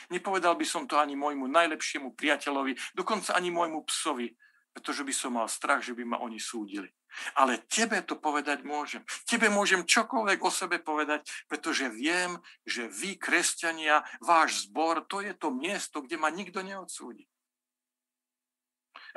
Nepovedal 0.09 0.55
by 0.55 0.65
som 0.65 0.85
to 0.85 0.97
ani 0.97 1.17
môjmu 1.17 1.49
najlepšiemu 1.49 2.13
priateľovi, 2.13 2.77
dokonca 2.95 3.35
ani 3.35 3.49
môjmu 3.49 3.85
psovi, 3.89 4.33
pretože 4.73 5.03
by 5.03 5.13
som 5.13 5.35
mal 5.35 5.49
strach, 5.49 5.81
že 5.81 5.97
by 5.97 6.05
ma 6.05 6.17
oni 6.21 6.37
súdili. 6.37 6.89
Ale 7.35 7.65
tebe 7.65 8.05
to 8.05 8.21
povedať 8.21 8.61
môžem. 8.61 9.01
Tebe 9.25 9.49
môžem 9.49 9.81
čokoľvek 9.81 10.39
o 10.45 10.51
sebe 10.53 10.77
povedať, 10.77 11.25
pretože 11.49 11.89
viem, 11.89 12.37
že 12.69 12.85
vy, 12.85 13.17
kresťania, 13.17 14.05
váš 14.21 14.69
zbor, 14.69 15.03
to 15.09 15.25
je 15.25 15.33
to 15.33 15.49
miesto, 15.49 16.05
kde 16.05 16.21
ma 16.21 16.29
nikto 16.29 16.61
neodsúdi. 16.61 17.25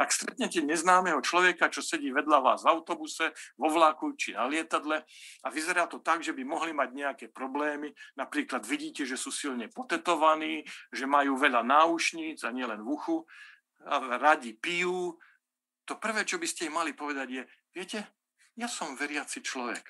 Ak 0.03 0.11
stretnete 0.11 0.59
neznámeho 0.67 1.23
človeka, 1.23 1.71
čo 1.71 1.79
sedí 1.79 2.11
vedľa 2.11 2.43
vás 2.43 2.67
v 2.67 2.75
autobuse, 2.75 3.31
vo 3.55 3.71
vlaku 3.71 4.19
či 4.19 4.35
na 4.35 4.51
lietadle 4.51 5.07
a 5.47 5.47
vyzerá 5.47 5.87
to 5.87 6.03
tak, 6.03 6.27
že 6.27 6.35
by 6.35 6.43
mohli 6.43 6.75
mať 6.75 6.91
nejaké 6.91 7.27
problémy, 7.31 7.95
napríklad 8.19 8.67
vidíte, 8.67 9.07
že 9.07 9.15
sú 9.15 9.31
silne 9.31 9.71
potetovaní, 9.71 10.67
že 10.91 11.07
majú 11.07 11.39
veľa 11.39 11.63
náušníc 11.63 12.43
a 12.43 12.51
nielen 12.51 12.83
v 12.83 12.91
uchu, 12.91 13.23
a 13.87 14.19
radi 14.19 14.59
pijú, 14.59 15.15
to 15.87 15.95
prvé, 16.03 16.27
čo 16.27 16.43
by 16.43 16.51
ste 16.51 16.67
im 16.67 16.83
mali 16.83 16.99
povedať 16.99 17.29
je, 17.31 17.43
viete, 17.71 17.99
ja 18.59 18.67
som 18.67 18.99
veriaci 18.99 19.39
človek. 19.39 19.87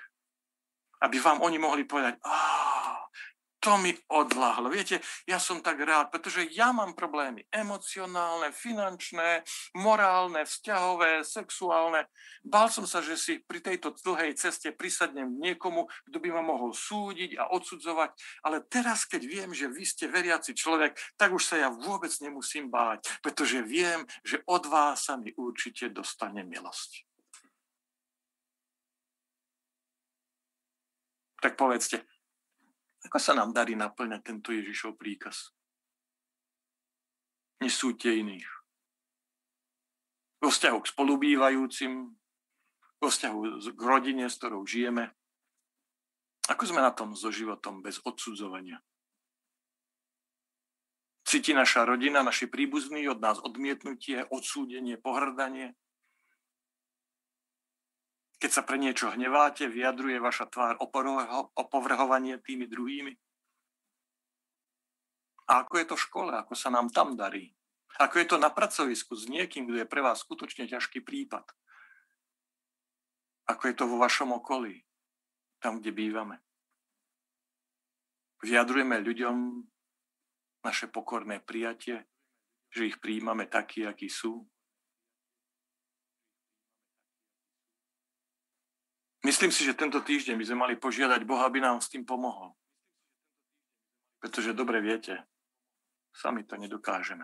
Aby 1.03 1.25
vám 1.25 1.41
oni 1.41 1.57
mohli 1.57 1.89
povedať, 1.89 2.21
a 2.21 2.92
to 3.63 3.79
mi 3.79 3.95
odláhlo. 4.11 4.67
Viete, 4.75 4.99
ja 5.23 5.39
som 5.39 5.63
tak 5.63 5.79
rád, 5.79 6.11
pretože 6.11 6.51
ja 6.51 6.75
mám 6.75 6.99
problémy 6.99 7.47
emocionálne, 7.55 8.51
finančné, 8.51 9.47
morálne, 9.79 10.43
vzťahové, 10.43 11.23
sexuálne. 11.23 12.11
Bál 12.43 12.67
som 12.75 12.91
sa, 12.91 12.99
že 12.99 13.15
si 13.15 13.39
pri 13.39 13.63
tejto 13.63 13.95
dlhej 14.03 14.35
ceste 14.35 14.75
prisadnem 14.75 15.39
niekomu, 15.39 15.87
kto 16.11 16.17
by 16.19 16.29
ma 16.35 16.43
mohol 16.43 16.75
súdiť 16.75 17.39
a 17.39 17.55
odsudzovať. 17.55 18.43
Ale 18.43 18.67
teraz, 18.67 19.07
keď 19.07 19.23
viem, 19.31 19.55
že 19.55 19.71
vy 19.71 19.87
ste 19.87 20.11
veriaci 20.11 20.59
človek, 20.59 20.99
tak 21.15 21.31
už 21.31 21.47
sa 21.47 21.55
ja 21.63 21.71
vôbec 21.71 22.11
nemusím 22.19 22.67
báť, 22.67 23.07
pretože 23.23 23.63
viem, 23.63 24.03
že 24.27 24.43
od 24.51 24.67
vás 24.67 25.07
sa 25.07 25.15
mi 25.15 25.31
určite 25.39 25.87
dostane 25.95 26.43
milosť. 26.43 27.07
Tak 31.43 31.59
povedzte, 31.59 32.07
ako 33.07 33.19
sa 33.19 33.35
nám 33.35 33.51
darí 33.51 33.75
naplňať 33.75 34.21
tento 34.23 34.55
Ježišov 34.55 34.95
príkaz? 34.95 35.51
Nesúďte 37.63 38.11
iných. 38.11 38.49
Vo 40.43 40.51
vzťahu 40.51 40.79
k 40.83 40.91
spolubývajúcim, 40.91 41.93
vo 42.99 43.09
vzťahu 43.11 43.39
k 43.75 43.81
rodine, 43.83 44.27
s 44.27 44.39
ktorou 44.39 44.67
žijeme. 44.67 45.15
Ako 46.51 46.67
sme 46.67 46.83
na 46.83 46.91
tom 46.91 47.15
so 47.15 47.31
životom 47.31 47.79
bez 47.83 48.03
odsudzovania? 48.03 48.83
Cíti 51.23 51.55
naša 51.55 51.87
rodina, 51.87 52.27
naši 52.27 52.51
príbuzní 52.51 53.07
od 53.07 53.23
nás 53.23 53.39
odmietnutie, 53.39 54.27
odsúdenie, 54.27 54.99
pohrdanie? 54.99 55.79
Keď 58.43 58.51
sa 58.51 58.67
pre 58.67 58.75
niečo 58.75 59.07
hneváte, 59.15 59.71
vyjadruje 59.71 60.19
vaša 60.19 60.51
tvár 60.51 60.75
opovrhovanie 61.55 62.43
tými 62.43 62.67
druhými? 62.67 63.15
A 65.47 65.63
ako 65.63 65.79
je 65.79 65.87
to 65.87 65.95
v 65.95 66.05
škole? 66.11 66.33
Ako 66.35 66.59
sa 66.59 66.67
nám 66.75 66.91
tam 66.91 67.15
darí? 67.15 67.55
Ako 68.03 68.19
je 68.19 68.27
to 68.27 68.43
na 68.43 68.51
pracovisku 68.51 69.15
s 69.15 69.31
niekým, 69.31 69.71
kto 69.71 69.87
je 69.87 69.87
pre 69.87 70.03
vás 70.03 70.27
skutočne 70.27 70.67
ťažký 70.67 71.07
prípad? 71.07 71.47
Ako 73.47 73.71
je 73.71 73.75
to 73.79 73.87
vo 73.87 74.03
vašom 74.03 74.35
okolí, 74.35 74.83
tam, 75.63 75.79
kde 75.79 75.95
bývame? 75.95 76.43
Vyjadrujeme 78.43 78.99
ľuďom 79.07 79.37
naše 80.67 80.91
pokorné 80.91 81.39
prijatie, 81.39 82.11
že 82.75 82.91
ich 82.91 82.99
príjmame 82.99 83.47
takí, 83.47 83.87
akí 83.87 84.11
sú? 84.11 84.51
Myslím 89.23 89.55
si, 89.55 89.63
že 89.63 89.79
tento 89.79 90.03
týždeň 90.03 90.35
by 90.35 90.45
sme 90.45 90.59
mali 90.59 90.75
požiadať 90.75 91.23
Boha, 91.23 91.47
aby 91.47 91.63
nám 91.63 91.79
s 91.79 91.87
tým 91.87 92.03
pomohol. 92.03 92.59
Pretože 94.19 94.51
dobre 94.55 94.83
viete, 94.83 95.23
sami 96.11 96.43
to 96.43 96.59
nedokážeme. 96.59 97.23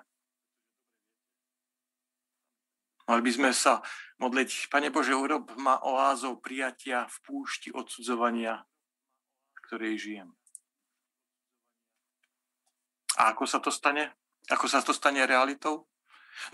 Mali 3.09 3.23
by 3.25 3.33
sme 3.35 3.51
sa 3.51 3.81
modliť, 4.21 4.69
Pane 4.69 4.93
Bože, 4.95 5.17
urob 5.17 5.57
ma 5.59 5.81
oázou 5.81 6.39
prijatia 6.39 7.09
v 7.09 7.17
púšti 7.25 7.73
odsudzovania, 7.73 8.63
v 9.57 9.59
ktorej 9.67 9.95
žijem. 9.99 10.29
A 13.19 13.35
ako 13.35 13.49
sa 13.49 13.59
to 13.59 13.75
stane? 13.75 14.15
Ako 14.47 14.71
sa 14.71 14.85
to 14.85 14.95
stane 14.95 15.25
realitou? 15.27 15.91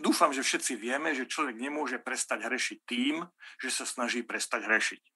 Dúfam, 0.00 0.32
že 0.32 0.40
všetci 0.40 0.80
vieme, 0.80 1.12
že 1.12 1.28
človek 1.28 1.60
nemôže 1.60 2.00
prestať 2.00 2.48
hrešiť 2.48 2.78
tým, 2.88 3.20
že 3.60 3.68
sa 3.68 3.84
snaží 3.84 4.24
prestať 4.24 4.64
hrešiť. 4.64 5.13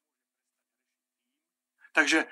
Takže 1.93 2.29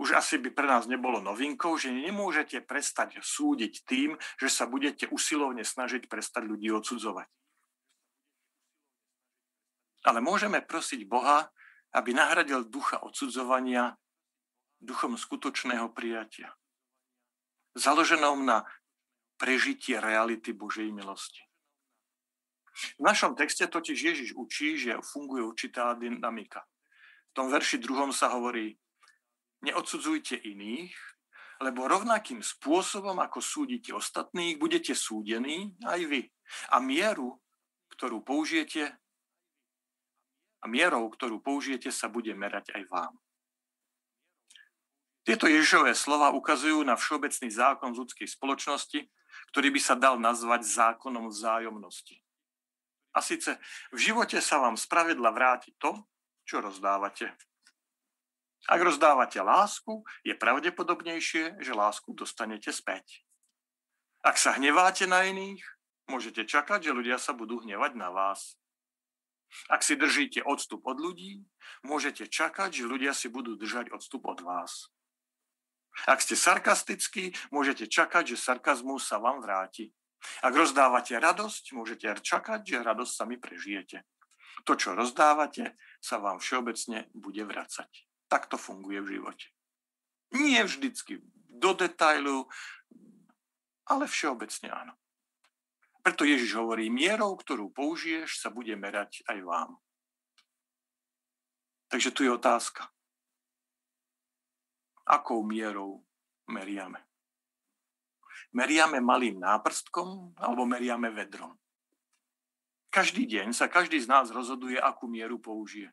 už 0.00 0.16
asi 0.16 0.40
by 0.40 0.50
pre 0.50 0.66
nás 0.66 0.88
nebolo 0.88 1.20
novinkou, 1.20 1.76
že 1.76 1.92
nemôžete 1.92 2.64
prestať 2.64 3.20
súdiť 3.20 3.84
tým, 3.84 4.16
že 4.40 4.48
sa 4.48 4.64
budete 4.64 5.06
usilovne 5.12 5.62
snažiť 5.62 6.08
prestať 6.08 6.48
ľudí 6.48 6.72
odsudzovať. 6.72 7.28
Ale 10.02 10.18
môžeme 10.18 10.58
prosiť 10.58 11.06
Boha, 11.06 11.52
aby 11.94 12.16
nahradil 12.16 12.66
ducha 12.66 12.98
odsudzovania 12.98 13.94
duchom 14.82 15.14
skutočného 15.14 15.94
prijatia. 15.94 16.50
Založenom 17.78 18.42
na 18.42 18.66
prežitie 19.38 20.02
reality 20.02 20.50
Božej 20.50 20.90
milosti. 20.90 21.46
V 22.98 23.02
našom 23.04 23.36
texte 23.38 23.68
totiž 23.68 23.98
Ježiš 24.00 24.30
učí, 24.34 24.74
že 24.80 24.98
funguje 25.04 25.44
určitá 25.44 25.94
dynamika. 25.94 26.66
V 27.30 27.32
tom 27.36 27.46
verši 27.52 27.78
druhom 27.78 28.10
sa 28.10 28.32
hovorí, 28.32 28.81
neodsudzujte 29.62 30.36
iných, 30.36 30.94
lebo 31.62 31.86
rovnakým 31.86 32.42
spôsobom, 32.42 33.14
ako 33.22 33.38
súdite 33.38 33.94
ostatných, 33.94 34.58
budete 34.58 34.98
súdení 34.98 35.78
aj 35.86 36.00
vy. 36.10 36.22
A 36.74 36.82
mieru, 36.82 37.38
ktorú 37.94 38.26
použijete, 38.26 38.98
a 40.62 40.70
mierou, 40.70 41.10
ktorú 41.10 41.42
použijete, 41.42 41.90
sa 41.90 42.06
bude 42.06 42.30
merať 42.38 42.70
aj 42.74 42.82
vám. 42.86 43.14
Tieto 45.22 45.46
Ježišové 45.46 45.94
slova 45.94 46.34
ukazujú 46.34 46.82
na 46.82 46.98
všeobecný 46.98 47.50
zákon 47.50 47.94
ľudskej 47.94 48.26
spoločnosti, 48.26 49.06
ktorý 49.54 49.68
by 49.74 49.80
sa 49.82 49.94
dal 49.94 50.18
nazvať 50.18 50.66
zákonom 50.66 51.30
vzájomnosti. 51.30 52.18
A 53.14 53.22
síce 53.22 53.58
v 53.94 53.98
živote 53.98 54.38
sa 54.42 54.58
vám 54.58 54.74
spravedla 54.74 55.30
vráti 55.30 55.74
to, 55.78 55.94
čo 56.42 56.58
rozdávate. 56.58 57.38
Ak 58.70 58.78
rozdávate 58.78 59.42
lásku, 59.42 60.06
je 60.22 60.38
pravdepodobnejšie, 60.38 61.58
že 61.58 61.72
lásku 61.74 62.14
dostanete 62.14 62.70
späť. 62.70 63.26
Ak 64.22 64.38
sa 64.38 64.54
hneváte 64.54 65.10
na 65.10 65.26
iných, 65.26 65.66
môžete 66.06 66.46
čakať, 66.46 66.86
že 66.86 66.94
ľudia 66.94 67.18
sa 67.18 67.34
budú 67.34 67.58
hnevať 67.58 67.98
na 67.98 68.14
vás. 68.14 68.54
Ak 69.66 69.82
si 69.82 69.98
držíte 69.98 70.46
odstup 70.46 70.86
od 70.86 70.96
ľudí, 71.02 71.42
môžete 71.82 72.30
čakať, 72.30 72.70
že 72.70 72.88
ľudia 72.88 73.12
si 73.12 73.26
budú 73.26 73.58
držať 73.58 73.90
odstup 73.90 74.30
od 74.30 74.40
vás. 74.46 74.94
Ak 76.08 76.22
ste 76.22 76.38
sarkastickí, 76.38 77.36
môžete 77.52 77.90
čakať, 77.90 78.32
že 78.32 78.40
sarkazmus 78.40 79.10
sa 79.10 79.20
vám 79.20 79.42
vráti. 79.44 79.92
Ak 80.40 80.54
rozdávate 80.54 81.18
radosť, 81.18 81.74
môžete 81.74 82.14
čakať, 82.22 82.62
že 82.62 82.86
radosť 82.86 83.12
sami 83.12 83.36
prežijete. 83.36 84.06
To, 84.64 84.78
čo 84.78 84.94
rozdávate, 84.94 85.74
sa 85.98 86.22
vám 86.22 86.38
všeobecne 86.38 87.10
bude 87.12 87.42
vracať. 87.42 88.11
Tak 88.32 88.48
to 88.48 88.56
funguje 88.56 88.96
v 89.04 89.20
živote. 89.20 89.52
Nie 90.32 90.64
vždycky 90.64 91.20
do 91.52 91.76
detailu, 91.76 92.48
ale 93.84 94.08
všeobecne 94.08 94.72
áno. 94.72 94.96
Preto 96.00 96.24
Ježiš 96.24 96.56
hovorí, 96.56 96.88
mierou, 96.88 97.36
ktorú 97.36 97.68
použiješ, 97.76 98.40
sa 98.40 98.48
bude 98.48 98.72
merať 98.72 99.20
aj 99.28 99.38
vám. 99.44 99.70
Takže 101.92 102.10
tu 102.16 102.24
je 102.24 102.32
otázka. 102.32 102.88
Akou 105.04 105.44
mierou 105.44 106.00
meriame? 106.48 107.04
Meriame 108.56 109.04
malým 109.04 109.44
náprstkom 109.44 110.40
alebo 110.40 110.64
meriame 110.64 111.12
vedrom? 111.12 111.52
Každý 112.88 113.28
deň 113.28 113.52
sa 113.52 113.68
každý 113.68 114.00
z 114.00 114.08
nás 114.08 114.32
rozhoduje, 114.32 114.80
akú 114.80 115.04
mieru 115.04 115.36
použije. 115.36 115.92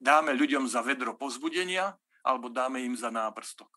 Dáme 0.00 0.34
ľuďom 0.34 0.66
za 0.68 0.82
vedro 0.82 1.14
pozbudenia 1.14 1.94
alebo 2.24 2.48
dáme 2.48 2.82
im 2.82 2.96
za 2.96 3.12
náprstok. 3.12 3.70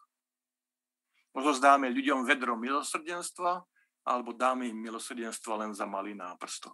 Rozdáme 1.38 1.94
ľuďom 1.94 2.26
vedro 2.26 2.58
milosrdenstva 2.58 3.62
alebo 4.08 4.34
dáme 4.34 4.66
im 4.72 4.80
milosrdenstvo 4.80 5.60
len 5.60 5.76
za 5.76 5.86
malý 5.86 6.18
náprstok. 6.18 6.74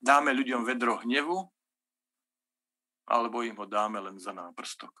Dáme 0.00 0.34
ľuďom 0.34 0.66
vedro 0.66 0.98
hnevu 1.04 1.46
alebo 3.08 3.40
im 3.44 3.56
ho 3.56 3.66
dáme 3.66 4.00
len 4.00 4.16
za 4.20 4.34
náprstok. 4.36 4.92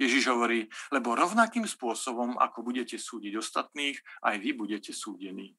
Ježiš 0.00 0.34
hovorí, 0.34 0.66
lebo 0.90 1.14
rovnakým 1.14 1.62
spôsobom, 1.62 2.34
ako 2.40 2.66
budete 2.66 2.98
súdiť 2.98 3.38
ostatných, 3.38 3.96
aj 4.26 4.36
vy 4.42 4.50
budete 4.56 4.90
súdení. 4.90 5.54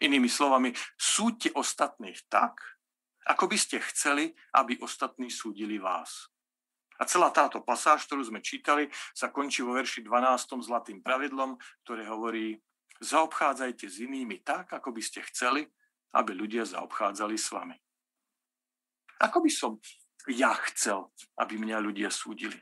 Inými 0.00 0.30
slovami, 0.30 0.72
súďte 0.96 1.52
ostatných 1.52 2.16
tak, 2.32 2.56
ako 3.26 3.44
by 3.50 3.58
ste 3.60 3.82
chceli, 3.92 4.32
aby 4.56 4.80
ostatní 4.80 5.28
súdili 5.28 5.76
vás. 5.76 6.30
A 7.00 7.08
celá 7.08 7.32
táto 7.32 7.64
pasáž, 7.64 8.04
ktorú 8.04 8.28
sme 8.28 8.44
čítali, 8.44 8.92
sa 9.16 9.32
končí 9.32 9.64
vo 9.64 9.72
verši 9.72 10.04
12. 10.04 10.60
zlatým 10.60 11.00
pravidlom, 11.00 11.56
ktoré 11.84 12.04
hovorí, 12.04 12.60
zaobchádzajte 13.00 13.88
s 13.88 13.96
inými 14.04 14.44
tak, 14.44 14.68
ako 14.76 14.92
by 14.92 15.00
ste 15.00 15.24
chceli, 15.32 15.64
aby 16.12 16.36
ľudia 16.36 16.68
zaobchádzali 16.68 17.36
s 17.40 17.48
vami. 17.48 17.76
Ako 19.20 19.40
by 19.40 19.50
som 19.52 19.80
ja 20.28 20.52
chcel, 20.68 21.08
aby 21.40 21.56
mňa 21.56 21.80
ľudia 21.80 22.12
súdili? 22.12 22.56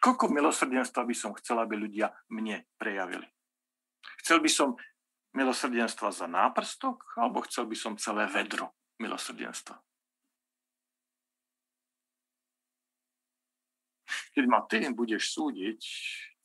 Koľko 0.00 0.30
milosrdenstva 0.32 1.04
by 1.04 1.16
som 1.16 1.36
chcel, 1.36 1.60
aby 1.60 1.76
ľudia 1.76 2.08
mne 2.32 2.64
prejavili? 2.80 3.26
Chcel 4.24 4.40
by 4.40 4.48
som 4.48 4.78
milosrdenstva 5.36 6.08
za 6.12 6.26
náprstok, 6.30 7.18
alebo 7.18 7.44
chcel 7.44 7.68
by 7.68 7.76
som 7.76 8.00
celé 8.00 8.24
vedro 8.28 8.72
milosrdenstva? 9.02 9.76
Keď 14.32 14.44
ma 14.46 14.62
ty 14.64 14.86
budeš 14.94 15.34
súdiť, 15.34 15.80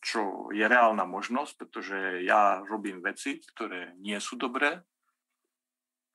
čo 0.04 0.52
je 0.52 0.66
reálna 0.68 1.08
možnosť, 1.08 1.54
pretože 1.56 2.26
ja 2.28 2.60
robím 2.68 3.00
veci, 3.00 3.40
ktoré 3.40 3.96
nie 4.04 4.20
sú 4.20 4.36
dobré, 4.36 4.84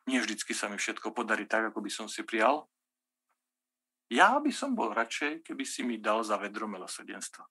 nie 0.08 0.20
vždycky 0.20 0.52
sa 0.52 0.68
mi 0.68 0.76
všetko 0.80 1.12
podarí 1.12 1.44
tak, 1.44 1.72
ako 1.72 1.84
by 1.84 1.90
som 1.92 2.08
si 2.08 2.24
prijal. 2.24 2.68
Ja 4.08 4.40
by 4.40 4.48
som 4.48 4.72
bol 4.72 4.96
radšej, 4.96 5.44
keby 5.44 5.64
si 5.68 5.84
mi 5.84 6.00
dal 6.00 6.24
za 6.24 6.40
vedro 6.40 6.64
milosrdenstva. 6.64 7.44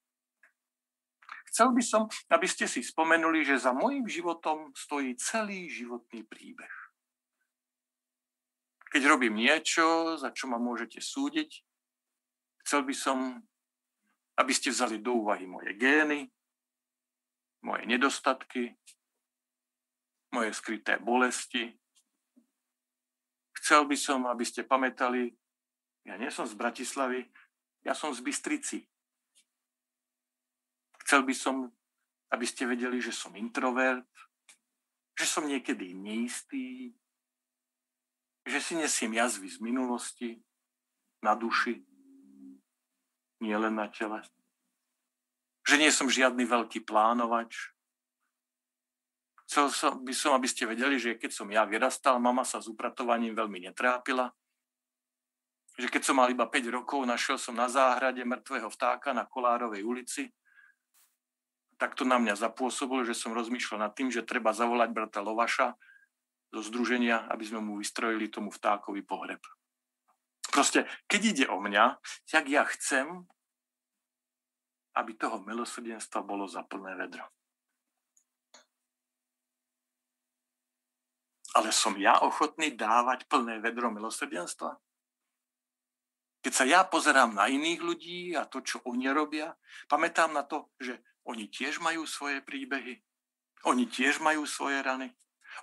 Chcel 1.47 1.71
by 1.71 1.83
som, 1.83 2.11
aby 2.29 2.47
ste 2.47 2.67
si 2.67 2.83
spomenuli, 2.83 3.47
že 3.47 3.57
za 3.57 3.71
môjim 3.71 4.05
životom 4.05 4.75
stojí 4.75 5.15
celý 5.15 5.71
životný 5.71 6.27
príbeh. 6.27 6.75
Keď 8.87 9.01
robím 9.07 9.39
niečo, 9.39 10.15
za 10.15 10.31
čo 10.31 10.47
ma 10.47 10.59
môžete 10.59 11.03
súdiť, 11.03 11.49
chcel 12.63 12.81
by 12.87 12.95
som, 12.95 13.39
aby 14.39 14.51
ste 14.55 14.71
vzali 14.71 14.99
do 14.99 15.23
úvahy 15.23 15.43
moje 15.47 15.75
gény, 15.75 16.31
moje 17.63 17.83
nedostatky, 17.83 18.75
moje 20.31 20.51
skryté 20.55 20.99
bolesti. 20.99 21.75
Chcel 23.59 23.87
by 23.87 23.97
som, 23.99 24.23
aby 24.27 24.45
ste 24.47 24.63
pamätali, 24.63 25.35
ja 26.07 26.15
nie 26.15 26.31
som 26.31 26.47
z 26.47 26.55
Bratislavy, 26.55 27.27
ja 27.83 27.91
som 27.91 28.15
z 28.15 28.23
Bystrici. 28.23 28.87
Chcel 31.07 31.23
by 31.23 31.31
som, 31.31 31.71
aby 32.35 32.43
ste 32.43 32.67
vedeli, 32.67 32.99
že 32.99 33.15
som 33.15 33.31
introvert, 33.39 34.03
že 35.15 35.23
som 35.23 35.47
niekedy 35.47 35.95
neistý, 35.95 36.91
že 38.43 38.59
si 38.59 38.75
nesiem 38.75 39.15
jazvy 39.15 39.47
z 39.47 39.63
minulosti, 39.63 40.35
na 41.23 41.31
duši, 41.31 41.79
nie 43.39 43.55
len 43.55 43.79
na 43.79 43.87
tele. 43.87 44.19
Že 45.63 45.79
nie 45.79 45.91
som 45.95 46.11
žiadny 46.11 46.43
veľký 46.43 46.83
plánovač. 46.83 47.71
Chcel 49.47 49.71
som, 49.71 50.03
by 50.03 50.11
som, 50.11 50.35
aby 50.35 50.51
ste 50.51 50.67
vedeli, 50.67 50.99
že 50.99 51.15
keď 51.15 51.31
som 51.31 51.47
ja 51.47 51.63
vyrastal, 51.63 52.19
mama 52.19 52.43
sa 52.43 52.59
s 52.59 52.67
upratovaním 52.67 53.31
veľmi 53.31 53.63
netrápila. 53.63 54.27
Že 55.79 55.87
keď 55.87 56.01
som 56.03 56.19
mal 56.19 56.27
iba 56.27 56.51
5 56.51 56.67
rokov, 56.67 57.07
našiel 57.07 57.39
som 57.39 57.55
na 57.55 57.71
záhrade 57.71 58.19
mŕtvého 58.27 58.67
vtáka 58.67 59.15
na 59.15 59.23
Kolárovej 59.23 59.87
ulici 59.87 60.27
tak 61.77 61.93
to 61.93 62.03
na 62.03 62.17
mňa 62.17 62.33
zapôsobilo, 62.37 63.05
že 63.05 63.13
som 63.13 63.37
rozmýšľal 63.37 63.85
nad 63.85 63.93
tým, 63.93 64.09
že 64.09 64.25
treba 64.25 64.49
zavolať 64.53 64.89
brata 64.89 65.21
Lovaša 65.21 65.77
zo 66.49 66.61
združenia, 66.65 67.29
aby 67.29 67.43
sme 67.45 67.61
mu 67.61 67.77
vystrojili 67.77 68.33
tomu 68.33 68.49
vtákovi 68.49 69.05
pohreb. 69.05 69.41
Proste, 70.49 70.89
keď 71.05 71.21
ide 71.21 71.45
o 71.53 71.61
mňa, 71.61 72.01
tak 72.25 72.49
ja 72.49 72.65
chcem, 72.65 73.29
aby 74.97 75.13
toho 75.13 75.37
milosrdenstva 75.45 76.25
bolo 76.25 76.49
za 76.49 76.65
plné 76.65 76.97
vedro. 76.97 77.29
Ale 81.53 81.69
som 81.73 81.93
ja 81.97 82.21
ochotný 82.25 82.73
dávať 82.73 83.29
plné 83.29 83.61
vedro 83.61 83.93
milosrdenstva? 83.93 84.77
Keď 86.41 86.53
sa 86.53 86.65
ja 86.69 86.81
pozerám 86.85 87.33
na 87.33 87.49
iných 87.49 87.81
ľudí 87.81 88.19
a 88.37 88.45
to, 88.45 88.61
čo 88.61 88.79
oni 88.87 89.09
robia, 89.09 89.51
pamätám 89.89 90.31
na 90.31 90.45
to, 90.45 90.69
že 90.77 91.01
oni 91.27 91.51
tiež 91.51 91.83
majú 91.83 92.07
svoje 92.07 92.39
príbehy. 92.39 93.03
Oni 93.67 93.83
tiež 93.83 94.23
majú 94.23 94.47
svoje 94.47 94.79
rany. 94.79 95.11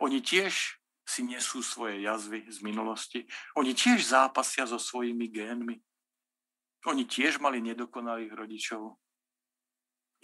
Oni 0.04 0.20
tiež 0.20 0.76
si 1.04 1.20
nesú 1.24 1.64
svoje 1.64 2.04
jazvy 2.04 2.44
z 2.48 2.60
minulosti. 2.60 3.24
Oni 3.56 3.72
tiež 3.72 4.04
zápasia 4.04 4.68
so 4.68 4.76
svojimi 4.76 5.32
génmi. 5.32 5.80
Oni 6.84 7.08
tiež 7.08 7.40
mali 7.40 7.64
nedokonalých 7.64 8.32
rodičov. 8.36 9.00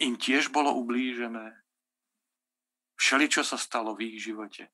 Im 0.01 0.17
tiež 0.17 0.53
bolo 0.53 0.77
ublížené. 0.77 1.57
Všeličo 3.01 3.41
sa 3.41 3.57
stalo 3.57 3.97
v 3.97 4.13
ich 4.13 4.21
živote. 4.21 4.69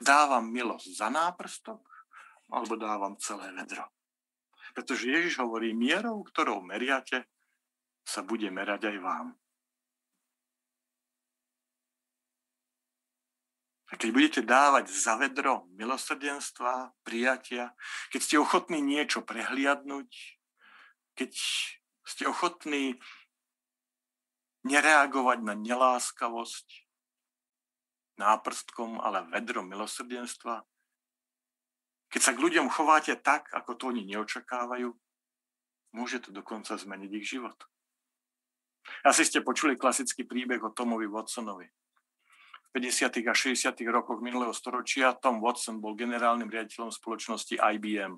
Dávam 0.00 0.48
milosť 0.48 0.96
za 0.96 1.12
náprstok 1.12 1.84
alebo 2.48 2.76
dávam 2.80 3.20
celé 3.20 3.52
vedro. 3.52 3.84
Pretože 4.72 5.12
Ježiš 5.12 5.44
hovorí, 5.44 5.76
mierou, 5.76 6.24
ktorou 6.24 6.64
meriate, 6.64 7.28
sa 8.02 8.20
bude 8.22 8.50
merať 8.50 8.92
aj 8.92 8.98
vám. 8.98 9.26
A 13.92 14.00
keď 14.00 14.08
budete 14.08 14.40
dávať 14.40 14.88
za 14.88 15.20
vedro 15.20 15.68
milosrdenstva, 15.76 16.96
prijatia, 17.04 17.76
keď 18.08 18.20
ste 18.24 18.36
ochotní 18.40 18.80
niečo 18.80 19.20
prehliadnúť, 19.20 20.08
keď 21.12 21.30
ste 22.08 22.24
ochotní 22.24 22.96
nereagovať 24.64 25.44
na 25.44 25.52
neláskavosť 25.52 26.88
náprstkom, 28.16 28.96
ale 28.96 29.28
vedrom 29.28 29.68
milosrdenstva, 29.68 30.64
keď 32.08 32.20
sa 32.20 32.32
k 32.32 32.42
ľuďom 32.44 32.72
chováte 32.72 33.12
tak, 33.20 33.52
ako 33.52 33.76
to 33.76 33.82
oni 33.92 34.08
neočakávajú, 34.08 34.88
môže 35.92 36.16
to 36.24 36.32
dokonca 36.32 36.76
zmeniť 36.80 37.10
ich 37.12 37.28
život. 37.28 37.56
Asi 39.02 39.26
ste 39.26 39.42
počuli 39.42 39.74
klasický 39.74 40.22
príbeh 40.22 40.62
o 40.62 40.70
Tomovi 40.70 41.10
Watsonovi. 41.10 41.66
V 41.66 42.80
50. 42.80 43.28
a 43.28 43.34
60. 43.34 43.74
rokoch 43.92 44.22
minulého 44.24 44.54
storočia 44.56 45.12
Tom 45.12 45.42
Watson 45.44 45.82
bol 45.82 45.98
generálnym 45.98 46.48
riaditeľom 46.48 46.88
spoločnosti 46.88 47.58
IBM. 47.58 48.16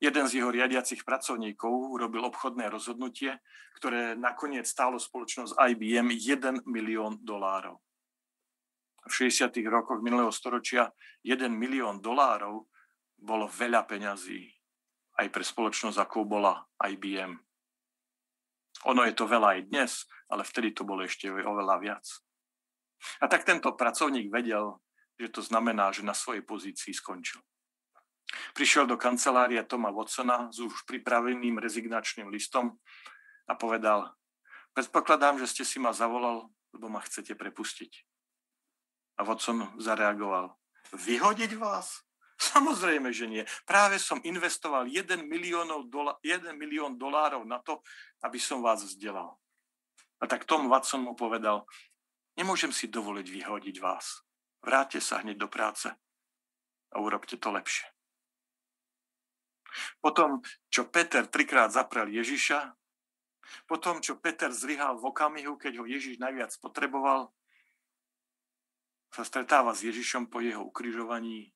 Jeden 0.00 0.24
z 0.28 0.32
jeho 0.40 0.48
riadiacich 0.48 1.04
pracovníkov 1.04 1.68
urobil 1.68 2.24
obchodné 2.24 2.72
rozhodnutie, 2.72 3.36
ktoré 3.76 4.16
nakoniec 4.16 4.64
stálo 4.64 4.96
spoločnosť 4.96 5.56
IBM 5.56 6.08
1 6.08 6.64
milión 6.64 7.20
dolárov. 7.20 7.76
V 9.08 9.12
60. 9.28 9.52
rokoch 9.68 10.00
minulého 10.00 10.32
storočia 10.32 10.88
1 11.24 11.52
milión 11.52 12.00
dolárov 12.00 12.64
bolo 13.20 13.44
veľa 13.48 13.84
peňazí. 13.84 14.48
aj 15.20 15.28
pre 15.28 15.44
spoločnosť, 15.44 16.00
ako 16.00 16.24
bola 16.24 16.64
IBM. 16.80 17.49
Ono 18.88 19.04
je 19.04 19.12
to 19.12 19.28
veľa 19.28 19.58
aj 19.58 19.60
dnes, 19.68 19.92
ale 20.32 20.46
vtedy 20.46 20.72
to 20.72 20.88
bolo 20.88 21.04
ešte 21.04 21.28
oveľa 21.28 21.76
viac. 21.80 22.06
A 23.20 23.28
tak 23.28 23.44
tento 23.44 23.72
pracovník 23.76 24.32
vedel, 24.32 24.80
že 25.20 25.28
to 25.28 25.44
znamená, 25.44 25.92
že 25.92 26.00
na 26.00 26.16
svojej 26.16 26.40
pozícii 26.40 26.96
skončil. 26.96 27.40
Prišiel 28.54 28.86
do 28.86 28.96
kancelárie 28.96 29.60
Toma 29.66 29.90
Watsona 29.90 30.48
s 30.48 30.62
už 30.62 30.86
pripraveným 30.86 31.58
rezignačným 31.58 32.30
listom 32.30 32.78
a 33.50 33.52
povedal, 33.58 34.14
predpokladám, 34.72 35.42
že 35.42 35.50
ste 35.50 35.64
si 35.66 35.82
ma 35.82 35.90
zavolal, 35.90 36.48
lebo 36.72 36.86
ma 36.88 37.02
chcete 37.02 37.34
prepustiť. 37.34 37.92
A 39.20 39.26
Watson 39.26 39.66
zareagoval, 39.76 40.56
vyhodiť 40.94 41.58
vás? 41.60 42.06
Samozrejme, 42.40 43.12
že 43.12 43.28
nie. 43.28 43.44
Práve 43.68 44.00
som 44.00 44.16
investoval 44.24 44.88
1, 44.88 45.28
dola- 45.92 46.16
1 46.24 46.56
milión 46.56 46.96
dolárov 46.96 47.44
na 47.44 47.60
to, 47.60 47.84
aby 48.24 48.40
som 48.40 48.64
vás 48.64 48.80
vzdelal. 48.80 49.36
A 50.20 50.24
tak 50.24 50.48
Tom 50.48 50.72
Watson 50.72 51.04
mu 51.04 51.12
povedal, 51.12 51.68
nemôžem 52.40 52.72
si 52.72 52.88
dovoliť 52.88 53.28
vyhodiť 53.28 53.76
vás. 53.84 54.24
Vráťte 54.64 55.04
sa 55.04 55.20
hneď 55.20 55.36
do 55.36 55.48
práce 55.52 55.92
a 56.92 56.96
urobte 56.96 57.36
to 57.36 57.52
lepšie. 57.52 57.84
Potom, 60.00 60.40
čo 60.72 60.88
Peter 60.88 61.28
trikrát 61.28 61.70
zaprel 61.70 62.08
Ježiša, 62.08 62.72
potom, 63.68 64.00
čo 64.00 64.16
Peter 64.18 64.50
zlyhal 64.50 64.96
v 64.96 65.12
okamihu, 65.12 65.60
keď 65.60 65.82
ho 65.82 65.84
Ježiš 65.84 66.16
najviac 66.16 66.56
potreboval, 66.58 67.32
sa 69.10 69.26
stretáva 69.26 69.74
s 69.74 69.82
Ježišom 69.82 70.30
po 70.30 70.38
jeho 70.38 70.62
ukrižovaní 70.62 71.50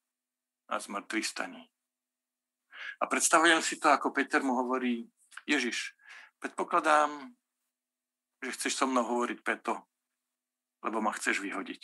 a 0.68 0.80
zmrtvých 0.80 1.26
staní. 1.26 1.62
A 3.00 3.06
predstavujem 3.06 3.62
si 3.62 3.76
to, 3.76 3.90
ako 3.90 4.14
Peter 4.14 4.40
mu 4.40 4.54
hovorí, 4.54 5.08
Ježiš, 5.44 5.92
predpokladám, 6.38 7.34
že 8.44 8.54
chceš 8.54 8.76
so 8.76 8.86
mnou 8.86 9.04
hovoriť 9.04 9.40
preto, 9.40 9.80
lebo 10.84 11.00
ma 11.00 11.12
chceš 11.16 11.40
vyhodiť. 11.40 11.82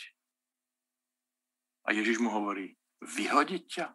A 1.89 1.97
Ježiš 1.97 2.21
mu 2.21 2.29
hovorí, 2.31 2.77
vyhodiť 3.01 3.63
ťa? 3.65 3.87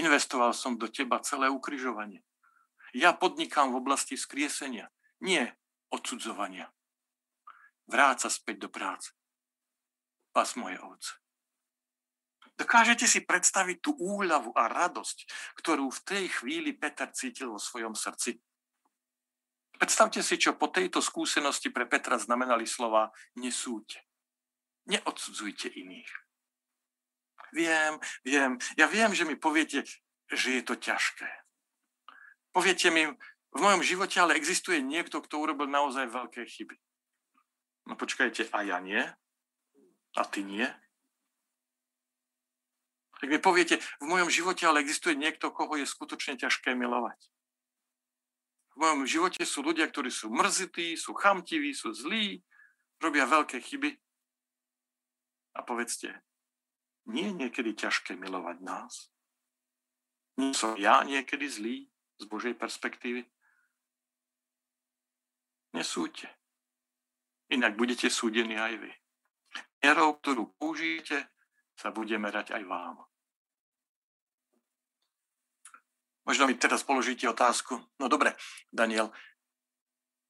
Investoval 0.00 0.52
som 0.52 0.76
do 0.76 0.88
teba 0.88 1.20
celé 1.20 1.48
ukrižovanie. 1.48 2.24
Ja 2.96 3.12
podnikám 3.12 3.72
v 3.72 3.80
oblasti 3.84 4.16
skriesenia, 4.16 4.88
nie 5.20 5.44
odsudzovania. 5.92 6.72
Vráca 7.88 8.28
späť 8.28 8.68
do 8.68 8.70
práce. 8.72 9.12
Pas 10.32 10.48
moje 10.56 10.76
ovce. 10.80 11.16
Dokážete 12.58 13.06
si 13.06 13.22
predstaviť 13.22 13.78
tú 13.78 13.94
úľavu 13.94 14.50
a 14.58 14.66
radosť, 14.66 15.30
ktorú 15.62 15.94
v 15.94 16.00
tej 16.02 16.24
chvíli 16.42 16.74
Peter 16.74 17.06
cítil 17.14 17.54
vo 17.54 17.62
svojom 17.62 17.94
srdci? 17.94 18.42
Predstavte 19.78 20.18
si, 20.26 20.34
čo 20.42 20.58
po 20.58 20.66
tejto 20.66 20.98
skúsenosti 20.98 21.70
pre 21.70 21.86
Petra 21.86 22.18
znamenali 22.18 22.66
slova 22.66 23.14
nesúďte. 23.38 24.02
Neodsudzujte 24.90 25.70
iných. 25.70 26.10
Viem, 27.54 28.02
viem, 28.26 28.58
ja 28.74 28.90
viem, 28.90 29.14
že 29.14 29.22
mi 29.22 29.38
poviete, 29.38 29.86
že 30.26 30.48
je 30.58 30.62
to 30.66 30.74
ťažké. 30.74 31.30
Poviete 32.50 32.90
mi, 32.90 33.06
v 33.54 33.60
mojom 33.62 33.86
živote 33.86 34.18
ale 34.18 34.34
existuje 34.34 34.82
niekto, 34.82 35.22
kto 35.22 35.38
urobil 35.38 35.70
naozaj 35.70 36.10
veľké 36.10 36.42
chyby. 36.42 36.74
No 37.86 37.94
počkajte, 37.94 38.50
a 38.50 38.66
ja 38.66 38.82
nie? 38.82 39.00
A 40.18 40.22
ty 40.26 40.42
nie? 40.42 40.66
Tak 43.18 43.28
mi 43.30 43.38
poviete, 43.42 43.82
v 43.98 44.06
mojom 44.06 44.30
živote 44.30 44.62
ale 44.62 44.80
existuje 44.80 45.18
niekto, 45.18 45.50
koho 45.50 45.74
je 45.74 45.86
skutočne 45.86 46.38
ťažké 46.38 46.78
milovať. 46.78 47.18
V 48.78 48.86
mojom 48.86 49.10
živote 49.10 49.42
sú 49.42 49.66
ľudia, 49.66 49.90
ktorí 49.90 50.06
sú 50.06 50.30
mrzití, 50.30 50.94
sú 50.94 51.10
chamtiví, 51.18 51.74
sú 51.74 51.90
zlí, 51.90 52.38
robia 53.02 53.26
veľké 53.26 53.58
chyby. 53.58 53.90
A 55.58 55.66
povedzte, 55.66 56.22
nie 57.10 57.26
je 57.26 57.34
niekedy 57.34 57.74
ťažké 57.74 58.14
milovať 58.14 58.62
nás? 58.62 59.10
Nie 60.38 60.54
som 60.54 60.78
ja 60.78 61.02
niekedy 61.02 61.50
zlý 61.50 61.76
z 62.22 62.24
Božej 62.30 62.54
perspektívy? 62.54 63.26
Nesúďte. 65.74 66.30
Inak 67.50 67.74
budete 67.74 68.06
súdení 68.06 68.54
aj 68.54 68.78
vy. 68.78 68.92
Mierou, 69.82 70.14
ktorú 70.22 70.54
použijete, 70.54 71.26
sa 71.74 71.90
bude 71.90 72.14
merať 72.20 72.54
aj 72.54 72.62
vám. 72.68 73.07
Možno 76.28 76.44
mi 76.44 76.60
teraz 76.60 76.84
položíte 76.84 77.24
otázku. 77.24 77.80
No 77.96 78.12
dobre, 78.12 78.36
Daniel, 78.68 79.08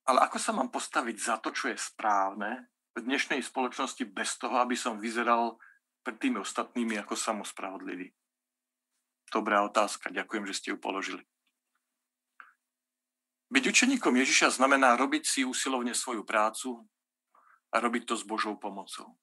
ale 0.07 0.23
ako 0.23 0.39
sa 0.39 0.55
mám 0.55 0.71
postaviť 0.71 1.17
za 1.19 1.43
to, 1.43 1.51
čo 1.51 1.75
je 1.75 1.77
správne 1.77 2.71
v 2.95 3.03
dnešnej 3.03 3.43
spoločnosti 3.43 4.07
bez 4.07 4.39
toho, 4.39 4.63
aby 4.63 4.79
som 4.79 5.03
vyzeral 5.03 5.59
pred 6.07 6.15
tými 6.23 6.39
ostatnými 6.39 7.03
ako 7.03 7.19
samospravodlivý? 7.19 8.15
Dobrá 9.27 9.67
otázka, 9.67 10.15
ďakujem, 10.15 10.47
že 10.47 10.55
ste 10.55 10.69
ju 10.71 10.79
položili. 10.79 11.27
Byť 13.51 13.65
učeníkom 13.67 14.15
Ježiša 14.23 14.55
znamená 14.55 14.95
robiť 14.95 15.27
si 15.27 15.41
usilovne 15.43 15.99
svoju 15.99 16.23
prácu 16.23 16.87
a 17.75 17.83
robiť 17.83 18.07
to 18.07 18.15
s 18.15 18.23
Božou 18.23 18.55
pomocou. 18.55 19.19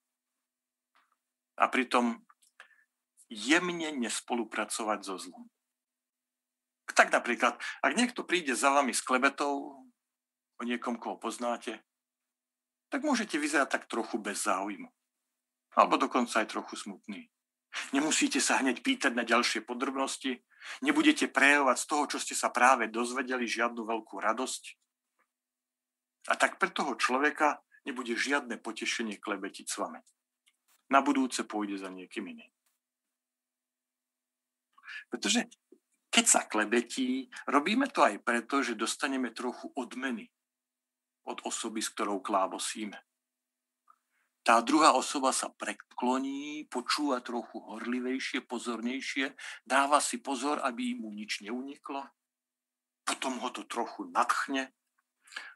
A 1.55 1.71
pritom 1.71 2.19
jemne 3.31 3.95
nespolupracovať 3.95 4.99
so 5.07 5.15
zlom. 5.15 5.54
Tak 6.93 7.09
napríklad, 7.09 7.57
ak 7.81 7.93
niekto 7.97 8.21
príde 8.21 8.53
za 8.53 8.69
vami 8.69 8.93
s 8.93 9.01
klebetou 9.01 9.81
o 10.55 10.61
niekom, 10.61 11.01
koho 11.01 11.17
poznáte, 11.17 11.81
tak 12.93 13.01
môžete 13.01 13.41
vyzerať 13.41 13.69
tak 13.79 13.83
trochu 13.89 14.21
bez 14.21 14.45
záujmu. 14.45 14.87
Alebo 15.75 15.99
dokonca 15.99 16.39
aj 16.39 16.53
trochu 16.53 16.77
smutný. 16.77 17.27
Nemusíte 17.91 18.39
sa 18.39 18.63
hneď 18.63 18.79
pýtať 18.79 19.11
na 19.11 19.27
ďalšie 19.27 19.67
podrobnosti, 19.67 20.39
nebudete 20.79 21.27
prejavovať 21.27 21.77
z 21.81 21.85
toho, 21.91 22.03
čo 22.07 22.17
ste 22.23 22.31
sa 22.31 22.47
práve 22.47 22.87
dozvedeli, 22.87 23.43
žiadnu 23.43 23.83
veľkú 23.83 24.15
radosť. 24.15 24.63
A 26.31 26.39
tak 26.39 26.55
pre 26.55 26.71
toho 26.71 26.95
človeka 26.95 27.59
nebude 27.83 28.15
žiadne 28.15 28.57
potešenie 28.63 29.19
klebetiť 29.19 29.65
s 29.67 29.75
vami. 29.75 29.99
Na 30.87 31.03
budúce 31.03 31.43
pôjde 31.43 31.83
za 31.83 31.91
niekým 31.91 32.31
iným. 32.31 32.51
Pretože 35.11 35.51
keď 36.15 36.25
sa 36.31 36.47
klebetí, 36.47 37.27
robíme 37.51 37.91
to 37.91 37.99
aj 37.99 38.23
preto, 38.23 38.63
že 38.63 38.79
dostaneme 38.79 39.35
trochu 39.35 39.67
odmeny 39.75 40.31
od 41.27 41.43
osoby, 41.43 41.83
s 41.83 41.91
ktorou 41.91 42.23
klábosíme. 42.23 42.95
Tá 44.47 44.63
druhá 44.63 44.95
osoba 44.95 45.35
sa 45.35 45.51
prekloní, 45.51 46.71
počúva 46.71 47.19
trochu 47.19 47.59
horlivejšie, 47.59 48.47
pozornejšie, 48.47 49.35
dáva 49.67 49.99
si 49.99 50.23
pozor, 50.23 50.63
aby 50.63 50.95
mu 50.95 51.11
nič 51.11 51.43
neuniklo, 51.43 52.07
potom 53.03 53.35
ho 53.43 53.51
to 53.51 53.67
trochu 53.67 54.07
nadchne 54.07 54.71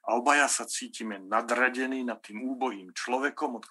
a 0.10 0.18
obaja 0.18 0.50
sa 0.50 0.66
cítime 0.66 1.22
nadradení 1.22 2.02
nad 2.02 2.18
tým 2.18 2.42
úbohým 2.42 2.90
človekom, 2.98 3.62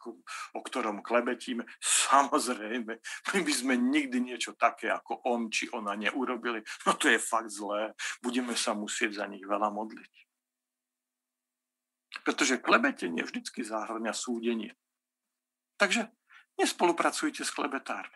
o 0.55 0.61
ktorom 0.63 1.03
klebetíme. 1.03 1.67
Samozrejme, 1.83 2.93
my 3.35 3.41
by 3.43 3.53
sme 3.53 3.75
nikdy 3.75 4.23
niečo 4.23 4.55
také 4.55 4.87
ako 4.87 5.27
on 5.27 5.51
či 5.51 5.67
ona 5.75 5.99
neurobili. 5.99 6.63
No 6.87 6.95
to 6.95 7.11
je 7.11 7.19
fakt 7.19 7.51
zlé. 7.51 7.99
Budeme 8.23 8.55
sa 8.55 8.71
musieť 8.79 9.19
za 9.19 9.27
nich 9.27 9.43
veľa 9.43 9.75
modliť. 9.75 10.15
Pretože 12.23 12.63
klebetenie 12.63 13.27
vždycky 13.27 13.67
zahrňa 13.67 14.15
súdenie. 14.15 14.79
Takže 15.75 16.07
nespolupracujte 16.55 17.43
s 17.43 17.51
klebetármi. 17.51 18.15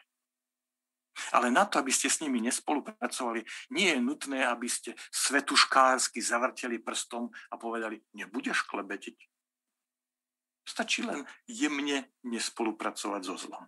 Ale 1.33 1.53
na 1.53 1.69
to, 1.69 1.77
aby 1.79 1.93
ste 1.93 2.09
s 2.09 2.25
nimi 2.25 2.41
nespolupracovali, 2.41 3.45
nie 3.77 3.93
je 3.93 4.01
nutné, 4.01 4.49
aby 4.49 4.65
ste 4.69 4.97
svetuškársky 5.13 6.25
zavrteli 6.25 6.81
prstom 6.81 7.29
a 7.53 7.55
povedali, 7.61 8.01
nebudeš 8.17 8.65
klebetiť. 8.65 9.19
Stačí 10.63 11.03
len 11.05 11.27
jemne 11.45 12.09
nespolupracovať 12.25 13.21
so 13.29 13.37
zlom. 13.37 13.67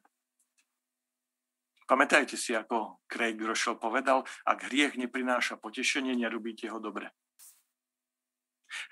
Pamätajte 1.85 2.41
si, 2.41 2.57
ako 2.57 3.05
Craig 3.05 3.37
Rochelle 3.37 3.77
povedal, 3.77 4.25
ak 4.49 4.73
hriech 4.73 4.97
neprináša 4.97 5.61
potešenie, 5.61 6.17
nerobíte 6.17 6.73
ho 6.73 6.81
dobre. 6.81 7.13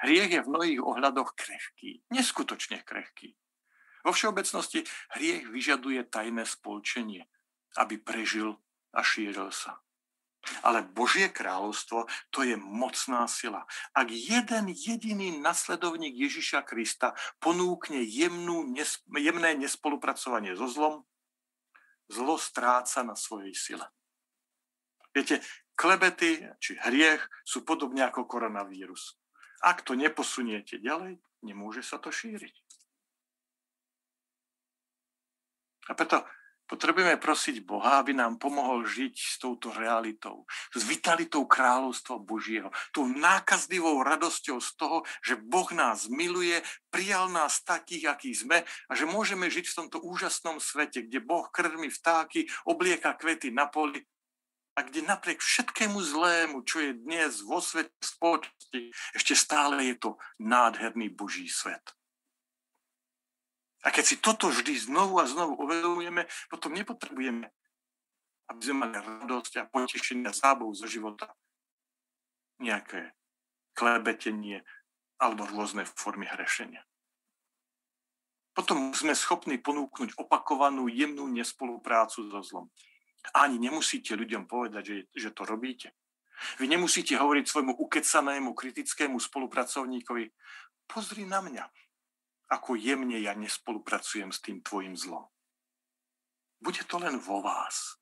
Hriech 0.04 0.28
je 0.28 0.40
v 0.44 0.50
mnohých 0.52 0.80
ohľadoch 0.84 1.32
krehký, 1.32 2.04
neskutočne 2.12 2.84
krehký. 2.84 3.32
Vo 4.04 4.12
všeobecnosti 4.12 4.84
hriech 5.16 5.48
vyžaduje 5.48 6.04
tajné 6.04 6.44
spolčenie 6.44 7.24
aby 7.78 7.96
prežil 8.00 8.56
a 8.92 9.00
šíril 9.00 9.48
sa. 9.52 9.80
Ale 10.66 10.82
Božie 10.82 11.30
kráľovstvo 11.30 12.10
to 12.34 12.42
je 12.42 12.58
mocná 12.58 13.30
sila. 13.30 13.62
Ak 13.94 14.10
jeden 14.10 14.74
jediný 14.74 15.38
nasledovník 15.38 16.18
Ježiša 16.18 16.66
Krista 16.66 17.14
ponúkne 17.38 18.02
jemnú, 18.02 18.74
jemné 19.14 19.54
nespolupracovanie 19.54 20.58
so 20.58 20.66
zlom, 20.66 21.06
zlo 22.10 22.34
stráca 22.42 23.06
na 23.06 23.14
svojej 23.14 23.54
sile. 23.54 23.86
Viete, 25.14 25.38
klebety 25.78 26.42
či 26.58 26.74
hriech 26.74 27.22
sú 27.46 27.62
podobne 27.62 28.02
ako 28.02 28.26
koronavírus. 28.26 29.14
Ak 29.62 29.86
to 29.86 29.94
neposuniete 29.94 30.82
ďalej, 30.82 31.22
nemôže 31.46 31.86
sa 31.86 32.02
to 32.02 32.10
šíriť. 32.10 32.54
A 35.90 35.94
preto 35.94 36.26
Potrebujeme 36.66 37.20
prosiť 37.20 37.60
Boha, 37.68 38.00
aby 38.00 38.16
nám 38.16 38.40
pomohol 38.40 38.88
žiť 38.88 39.14
s 39.14 39.36
touto 39.36 39.68
realitou, 39.76 40.48
s 40.72 40.80
vitalitou 40.88 41.44
kráľovstva 41.44 42.16
Božieho, 42.22 42.72
tou 42.96 43.04
nákazlivou 43.04 44.00
radosťou 44.00 44.56
z 44.62 44.70
toho, 44.80 44.98
že 45.20 45.36
Boh 45.36 45.68
nás 45.76 46.08
miluje, 46.08 46.64
prijal 46.88 47.28
nás 47.28 47.60
takých, 47.60 48.16
akí 48.16 48.32
sme 48.32 48.64
a 48.64 48.92
že 48.96 49.04
môžeme 49.04 49.52
žiť 49.52 49.68
v 49.68 49.76
tomto 49.84 49.98
úžasnom 50.00 50.62
svete, 50.62 51.04
kde 51.04 51.20
Boh 51.20 51.44
krmi 51.52 51.92
vtáky, 51.92 52.48
oblieka 52.64 53.12
kvety 53.20 53.52
na 53.52 53.68
poli 53.68 54.00
a 54.72 54.80
kde 54.80 55.04
napriek 55.04 55.44
všetkému 55.44 56.00
zlému, 56.00 56.64
čo 56.64 56.80
je 56.80 56.96
dnes 56.96 57.44
vo 57.44 57.60
svete 57.60 57.92
spoločnosti, 58.00 58.80
ešte 59.12 59.36
stále 59.36 59.92
je 59.92 59.96
to 60.00 60.10
nádherný 60.40 61.12
Boží 61.12 61.44
svet. 61.52 61.92
A 63.82 63.90
keď 63.90 64.04
si 64.06 64.16
toto 64.22 64.46
vždy 64.46 64.78
znovu 64.78 65.18
a 65.18 65.26
znovu 65.26 65.58
uvedomujeme, 65.58 66.26
potom 66.46 66.70
nepotrebujeme, 66.70 67.50
aby 68.50 68.60
sme 68.62 68.86
mali 68.86 68.94
radosť 68.94 69.52
a 69.58 69.66
potešenie 69.66 70.30
a 70.30 70.34
zábavu 70.34 70.70
zo 70.70 70.86
života. 70.86 71.34
Nejaké 72.62 73.18
klebetenie 73.74 74.62
alebo 75.18 75.46
rôzne 75.50 75.82
formy 75.82 76.30
hrešenia. 76.30 76.86
Potom 78.52 78.92
sme 78.92 79.16
schopní 79.16 79.56
ponúknuť 79.58 80.20
opakovanú 80.20 80.86
jemnú 80.86 81.24
nespoluprácu 81.32 82.28
so 82.28 82.40
zlom. 82.44 82.66
Ani 83.32 83.56
nemusíte 83.56 84.12
ľuďom 84.12 84.44
povedať, 84.44 84.82
že, 84.84 84.96
že 85.14 85.30
to 85.32 85.48
robíte. 85.48 85.96
Vy 86.60 86.68
nemusíte 86.68 87.16
hovoriť 87.16 87.44
svojmu 87.48 87.72
ukecanému 87.78 88.52
kritickému 88.52 89.16
spolupracovníkovi, 89.16 90.26
pozri 90.90 91.24
na 91.24 91.40
mňa, 91.40 91.64
ako 92.52 92.76
jemne 92.76 93.16
ja 93.16 93.32
nespolupracujem 93.32 94.28
s 94.28 94.44
tým 94.44 94.60
tvojim 94.60 94.92
zlom. 94.92 95.24
Bude 96.60 96.84
to 96.84 97.00
len 97.00 97.16
vo 97.16 97.40
vás. 97.40 97.96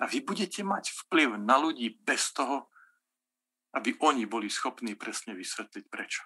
A 0.00 0.08
vy 0.08 0.24
budete 0.24 0.64
mať 0.64 0.90
vplyv 1.04 1.36
na 1.36 1.60
ľudí 1.60 2.00
bez 2.00 2.32
toho, 2.32 2.72
aby 3.76 3.92
oni 4.00 4.24
boli 4.24 4.48
schopní 4.48 4.96
presne 4.96 5.36
vysvetliť 5.36 5.84
prečo. 5.92 6.24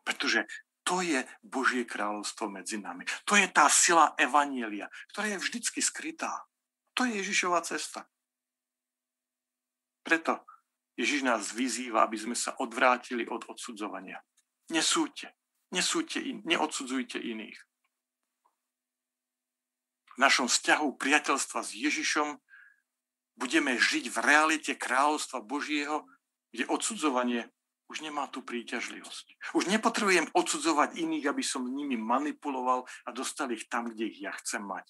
Pretože 0.00 0.48
to 0.84 1.04
je 1.04 1.20
Božie 1.44 1.84
kráľovstvo 1.84 2.48
medzi 2.48 2.80
nami. 2.80 3.04
To 3.28 3.36
je 3.36 3.48
tá 3.52 3.68
sila 3.68 4.16
Evanielia, 4.16 4.88
ktorá 5.12 5.36
je 5.36 5.42
vždycky 5.44 5.80
skrytá. 5.84 6.44
To 6.96 7.04
je 7.04 7.20
Ježišova 7.20 7.60
cesta. 7.64 8.08
Preto 10.04 10.44
Ježiš 10.94 11.24
nás 11.24 11.50
vyzýva, 11.50 12.04
aby 12.04 12.16
sme 12.20 12.36
sa 12.38 12.54
odvrátili 12.60 13.26
od 13.26 13.48
odsudzovania. 13.50 14.20
Nesúďte. 14.70 15.32
Nesúďte, 15.74 16.22
neodsudzujte 16.46 17.18
iných. 17.18 17.58
V 20.14 20.16
našom 20.22 20.46
vzťahu 20.46 20.94
priateľstva 20.94 21.66
s 21.66 21.74
Ježišom 21.74 22.38
budeme 23.34 23.74
žiť 23.74 24.14
v 24.14 24.16
realite 24.22 24.72
kráľovstva 24.78 25.42
Božieho, 25.42 26.06
kde 26.54 26.70
odsudzovanie 26.70 27.50
už 27.90 28.06
nemá 28.06 28.30
tú 28.30 28.46
príťažlivosť. 28.46 29.54
Už 29.58 29.66
nepotrebujem 29.66 30.30
odsudzovať 30.30 30.94
iných, 30.94 31.26
aby 31.26 31.42
som 31.42 31.66
nimi 31.66 31.98
manipuloval 31.98 32.86
a 33.04 33.08
dostal 33.10 33.50
ich 33.50 33.66
tam, 33.66 33.90
kde 33.90 34.14
ich 34.14 34.22
ja 34.22 34.30
chcem 34.38 34.62
mať. 34.62 34.86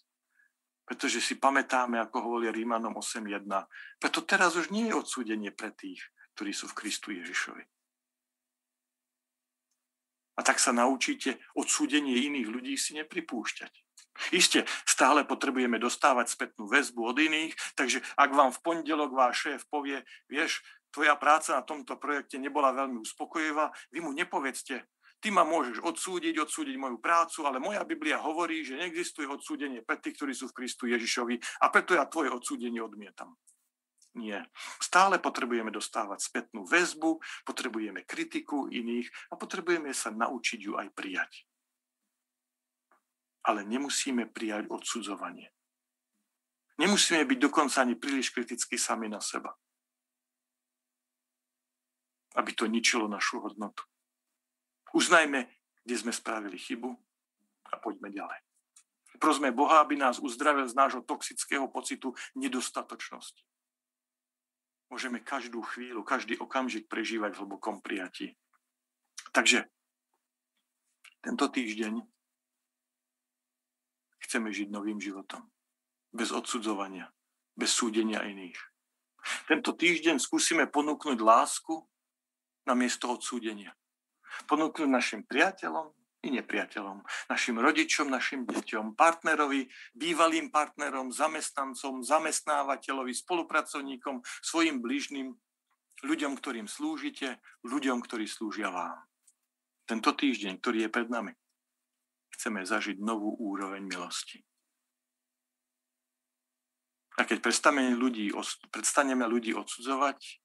Pretože 0.84 1.24
si 1.24 1.40
pamätáme, 1.40 1.96
ako 1.96 2.20
hovorí 2.20 2.52
Rímanom 2.52 3.00
8.1, 3.00 3.48
preto 3.96 4.20
teraz 4.28 4.52
už 4.60 4.68
nie 4.68 4.92
je 4.92 5.00
odsúdenie 5.00 5.48
pre 5.48 5.72
tých, 5.72 6.04
ktorí 6.36 6.52
sú 6.52 6.68
v 6.68 6.76
Kristu 6.76 7.16
Ježišovi. 7.16 7.64
A 10.34 10.40
tak 10.42 10.58
sa 10.58 10.74
naučíte 10.74 11.38
odsúdenie 11.54 12.26
iných 12.26 12.48
ľudí 12.50 12.74
si 12.74 12.98
nepripúšťať. 12.98 13.72
Isté, 14.30 14.62
stále 14.86 15.26
potrebujeme 15.26 15.78
dostávať 15.82 16.30
spätnú 16.30 16.70
väzbu 16.70 17.02
od 17.02 17.18
iných, 17.18 17.52
takže 17.74 17.98
ak 18.14 18.30
vám 18.30 18.54
v 18.54 18.62
pondelok 18.62 19.10
váš 19.10 19.50
šéf 19.50 19.66
povie, 19.66 20.06
vieš, 20.30 20.62
tvoja 20.94 21.18
práca 21.18 21.58
na 21.58 21.66
tomto 21.66 21.98
projekte 21.98 22.38
nebola 22.38 22.70
veľmi 22.70 23.02
uspokojivá, 23.02 23.74
vy 23.90 23.98
mu 23.98 24.14
nepovedzte, 24.14 24.86
ty 25.18 25.34
ma 25.34 25.42
môžeš 25.42 25.82
odsúdiť, 25.82 26.38
odsúdiť 26.38 26.78
moju 26.78 27.02
prácu, 27.02 27.42
ale 27.42 27.58
moja 27.58 27.82
Biblia 27.82 28.22
hovorí, 28.22 28.62
že 28.62 28.78
neexistuje 28.78 29.26
odsúdenie 29.26 29.82
pre 29.82 29.98
tých, 29.98 30.14
ktorí 30.14 30.30
sú 30.30 30.46
v 30.54 30.62
Kristu 30.62 30.86
Ježišovi 30.86 31.64
a 31.66 31.72
preto 31.74 31.98
ja 31.98 32.06
tvoje 32.06 32.30
odsúdenie 32.30 32.78
odmietam. 32.78 33.34
Nie. 34.14 34.46
Stále 34.78 35.18
potrebujeme 35.18 35.74
dostávať 35.74 36.22
spätnú 36.22 36.62
väzbu, 36.62 37.18
potrebujeme 37.42 38.06
kritiku 38.06 38.70
iných 38.70 39.10
a 39.30 39.34
potrebujeme 39.34 39.90
sa 39.90 40.14
naučiť 40.14 40.60
ju 40.62 40.78
aj 40.78 40.88
prijať. 40.94 41.42
Ale 43.42 43.66
nemusíme 43.66 44.30
prijať 44.30 44.70
odsudzovanie. 44.70 45.50
Nemusíme 46.78 47.26
byť 47.26 47.38
dokonca 47.42 47.82
ani 47.82 47.98
príliš 47.98 48.30
kriticky 48.30 48.78
sami 48.78 49.10
na 49.10 49.18
seba. 49.18 49.50
Aby 52.38 52.54
to 52.54 52.70
ničilo 52.70 53.10
našu 53.10 53.42
hodnotu. 53.42 53.82
Uznajme, 54.94 55.50
kde 55.82 55.94
sme 55.98 56.14
spravili 56.14 56.54
chybu 56.54 56.90
a 57.66 57.82
poďme 57.82 58.14
ďalej. 58.14 58.38
Prosme 59.18 59.50
Boha, 59.50 59.82
aby 59.82 59.98
nás 59.98 60.22
uzdravil 60.22 60.70
z 60.70 60.74
nášho 60.74 61.02
toxického 61.02 61.66
pocitu 61.66 62.14
nedostatočnosti 62.38 63.42
môžeme 64.94 65.18
každú 65.18 65.58
chvíľu, 65.74 66.06
každý 66.06 66.38
okamžik 66.38 66.86
prežívať 66.86 67.34
v 67.34 67.40
hlbokom 67.42 67.82
prijatí. 67.82 68.38
Takže 69.34 69.66
tento 71.18 71.50
týždeň 71.50 71.98
chceme 74.22 74.54
žiť 74.54 74.70
novým 74.70 75.02
životom. 75.02 75.50
Bez 76.14 76.30
odsudzovania, 76.30 77.10
bez 77.58 77.74
súdenia 77.74 78.22
iných. 78.22 78.54
Tento 79.50 79.74
týždeň 79.74 80.22
skúsime 80.22 80.70
ponúknuť 80.70 81.18
lásku 81.18 81.74
na 82.62 82.78
miesto 82.78 83.10
odsúdenia. 83.10 83.74
Ponúknuť 84.46 84.86
našim 84.86 85.26
priateľom, 85.26 85.90
i 86.24 86.32
nepriateľom, 86.32 87.04
našim 87.28 87.60
rodičom, 87.60 88.08
našim 88.08 88.48
deťom, 88.48 88.96
partnerovi, 88.96 89.68
bývalým 89.92 90.48
partnerom, 90.48 91.12
zamestnancom, 91.12 92.00
zamestnávateľovi, 92.00 93.12
spolupracovníkom, 93.12 94.24
svojim 94.40 94.80
bližným, 94.80 95.36
ľuďom, 96.00 96.32
ktorým 96.40 96.64
slúžite, 96.64 97.36
ľuďom, 97.68 98.00
ktorí 98.00 98.24
slúžia 98.24 98.72
vám. 98.72 99.04
Tento 99.84 100.16
týždeň, 100.16 100.64
ktorý 100.64 100.88
je 100.88 100.90
pred 100.90 101.08
nami, 101.12 101.36
chceme 102.32 102.64
zažiť 102.64 102.96
novú 103.04 103.36
úroveň 103.36 103.84
milosti. 103.84 104.40
A 107.14 107.28
keď 107.28 107.46
ľudí, 107.94 108.32
prestaneme 108.72 109.28
ľudí 109.28 109.54
odsudzovať, 109.54 110.40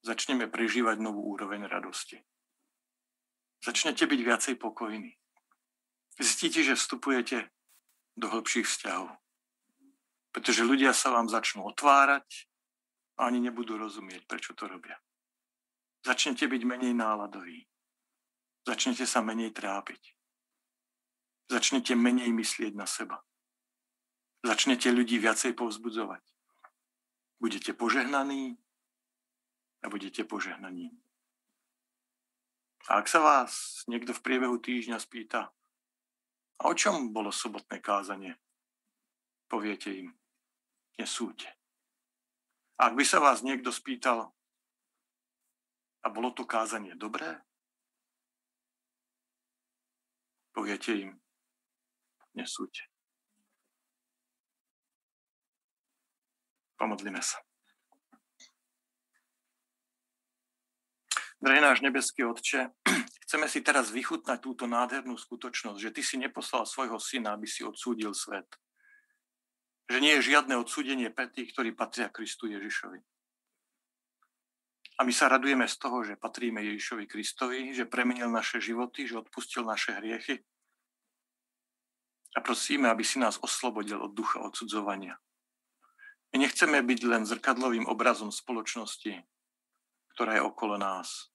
začneme 0.00 0.48
prežívať 0.48 0.96
novú 0.96 1.28
úroveň 1.28 1.68
radosti 1.68 2.24
začnete 3.64 4.06
byť 4.06 4.20
viacej 4.24 4.54
pokojní. 4.56 5.16
Zistíte, 6.20 6.60
že 6.64 6.76
vstupujete 6.76 7.48
do 8.16 8.28
hĺbších 8.28 8.68
vzťahov. 8.68 9.08
Pretože 10.30 10.68
ľudia 10.68 10.92
sa 10.92 11.10
vám 11.10 11.32
začnú 11.32 11.64
otvárať 11.64 12.46
a 13.18 13.26
ani 13.28 13.40
nebudú 13.40 13.80
rozumieť, 13.80 14.28
prečo 14.28 14.52
to 14.52 14.68
robia. 14.68 15.00
Začnete 16.04 16.48
byť 16.48 16.62
menej 16.64 16.94
náladoví. 16.96 17.66
Začnete 18.64 19.04
sa 19.08 19.20
menej 19.24 19.52
trápiť. 19.52 20.16
Začnete 21.50 21.96
menej 21.96 22.30
myslieť 22.30 22.72
na 22.76 22.86
seba. 22.86 23.24
Začnete 24.44 24.88
ľudí 24.92 25.20
viacej 25.20 25.52
povzbudzovať. 25.52 26.24
Budete 27.40 27.72
požehnaní 27.72 28.56
a 29.82 29.88
budete 29.88 30.24
požehnaní. 30.24 30.92
A 32.90 32.98
ak 32.98 33.06
sa 33.06 33.22
vás 33.22 33.86
niekto 33.86 34.10
v 34.10 34.24
priebehu 34.26 34.58
týždňa 34.58 34.98
spýta, 34.98 35.54
a 36.58 36.62
o 36.66 36.74
čom 36.74 37.14
bolo 37.14 37.30
sobotné 37.30 37.78
kázanie? 37.78 38.34
Poviete 39.46 39.94
im, 39.94 40.10
nesúďte. 40.98 41.54
Ak 42.82 42.98
by 42.98 43.06
sa 43.06 43.22
vás 43.22 43.46
niekto 43.46 43.70
spýtal, 43.70 44.34
a 46.02 46.06
bolo 46.10 46.34
to 46.34 46.42
kázanie 46.42 46.98
dobré? 46.98 47.38
Poviete 50.50 50.90
im, 50.98 51.14
nesúďte. 52.34 52.90
Pomodlíme 56.74 57.22
sa. 57.22 57.38
Drahý 61.40 61.64
náš 61.64 61.80
nebeský 61.80 62.28
Otče, 62.28 62.68
chceme 63.24 63.48
si 63.48 63.64
teraz 63.64 63.88
vychutnať 63.88 64.44
túto 64.44 64.68
nádhernú 64.68 65.16
skutočnosť, 65.16 65.80
že 65.80 65.90
Ty 65.96 66.02
si 66.04 66.16
neposlal 66.20 66.68
svojho 66.68 67.00
syna, 67.00 67.32
aby 67.32 67.48
si 67.48 67.64
odsúdil 67.64 68.12
svet. 68.12 68.44
Že 69.88 69.98
nie 70.04 70.12
je 70.20 70.36
žiadne 70.36 70.60
odsúdenie 70.60 71.08
pre 71.08 71.32
tých, 71.32 71.56
ktorí 71.56 71.72
patria 71.72 72.12
Kristu 72.12 72.44
Ježišovi. 72.52 73.00
A 75.00 75.08
my 75.08 75.16
sa 75.16 75.32
radujeme 75.32 75.64
z 75.64 75.76
toho, 75.80 76.04
že 76.04 76.20
patríme 76.20 76.60
Ježišovi 76.60 77.08
Kristovi, 77.08 77.72
že 77.72 77.88
premenil 77.88 78.28
naše 78.28 78.60
životy, 78.60 79.08
že 79.08 79.24
odpustil 79.24 79.64
naše 79.64 79.96
hriechy. 79.96 80.44
A 82.36 82.44
prosíme, 82.44 82.92
aby 82.92 83.00
si 83.00 83.16
nás 83.16 83.40
oslobodil 83.40 83.96
od 83.96 84.12
ducha 84.12 84.44
odsudzovania. 84.44 85.16
My 86.36 86.44
nechceme 86.44 86.84
byť 86.84 87.00
len 87.08 87.24
zrkadlovým 87.24 87.88
obrazom 87.88 88.28
spoločnosti, 88.28 89.24
ktorá 90.14 90.36
je 90.36 90.44
okolo 90.44 90.76
nás. 90.76 91.29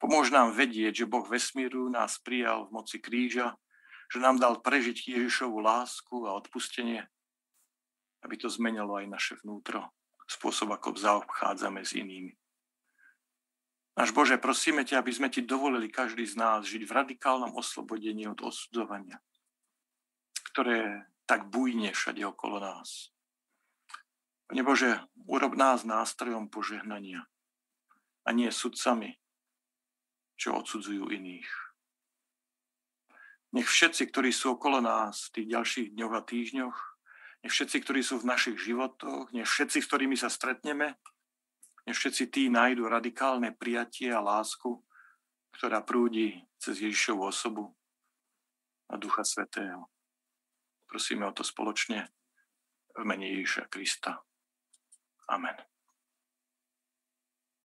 Pomôž 0.00 0.32
nám 0.32 0.56
vedieť, 0.56 1.04
že 1.04 1.10
Boh 1.10 1.28
vesmíru 1.28 1.92
nás 1.92 2.16
prijal 2.24 2.66
v 2.66 2.80
moci 2.80 2.96
kríža, 2.96 3.60
že 4.08 4.18
nám 4.18 4.40
dal 4.40 4.58
prežiť 4.64 5.12
Ježišovu 5.12 5.60
lásku 5.60 6.24
a 6.24 6.34
odpustenie, 6.34 7.04
aby 8.24 8.34
to 8.40 8.48
zmenilo 8.48 8.96
aj 8.96 9.06
naše 9.06 9.34
vnútro, 9.44 9.92
spôsob, 10.24 10.72
ako 10.72 10.96
zaobchádzame 10.96 11.84
s 11.84 11.92
inými. 11.94 12.32
Náš 14.00 14.16
Bože, 14.16 14.40
prosíme 14.40 14.88
ťa, 14.88 15.04
aby 15.04 15.12
sme 15.12 15.28
ti 15.28 15.44
dovolili 15.44 15.92
každý 15.92 16.24
z 16.24 16.40
nás 16.40 16.64
žiť 16.64 16.88
v 16.88 16.96
radikálnom 16.96 17.52
oslobodení 17.52 18.24
od 18.32 18.40
osudzovania, 18.40 19.20
ktoré 20.54 21.04
tak 21.28 21.52
bujne 21.52 21.92
všade 21.92 22.24
okolo 22.24 22.56
nás. 22.56 23.12
Pane 24.48 24.64
Bože, 24.64 25.04
urob 25.28 25.54
nás 25.54 25.84
nástrojom 25.84 26.48
požehnania 26.48 27.28
a 28.24 28.32
nie 28.32 28.48
sudcami, 28.48 29.20
čo 30.40 30.56
odsudzujú 30.56 31.12
iných. 31.12 31.50
Nech 33.52 33.68
všetci, 33.68 34.08
ktorí 34.08 34.32
sú 34.32 34.56
okolo 34.56 34.80
nás 34.80 35.28
v 35.28 35.42
tých 35.42 35.46
ďalších 35.52 35.88
dňoch 35.92 36.14
a 36.16 36.22
týždňoch, 36.24 36.76
nech 37.44 37.52
všetci, 37.52 37.76
ktorí 37.84 38.00
sú 38.00 38.24
v 38.24 38.28
našich 38.32 38.56
životoch, 38.56 39.28
nech 39.36 39.48
všetci, 39.48 39.84
s 39.84 39.88
ktorými 39.90 40.16
sa 40.16 40.32
stretneme, 40.32 40.96
nech 41.84 41.96
všetci 41.96 42.24
tí 42.32 42.42
nájdu 42.48 42.88
radikálne 42.88 43.52
prijatie 43.52 44.08
a 44.08 44.24
lásku, 44.24 44.80
ktorá 45.56 45.84
prúdi 45.84 46.40
cez 46.56 46.80
Ježišovu 46.80 47.26
osobu 47.26 47.74
a 48.88 48.96
Ducha 48.96 49.26
Svetého. 49.26 49.90
Prosíme 50.86 51.26
o 51.26 51.34
to 51.34 51.44
spoločne 51.44 52.06
v 52.94 53.02
mene 53.02 53.28
Ježiša 53.34 53.66
Krista. 53.66 54.22
Amen. 55.30 55.56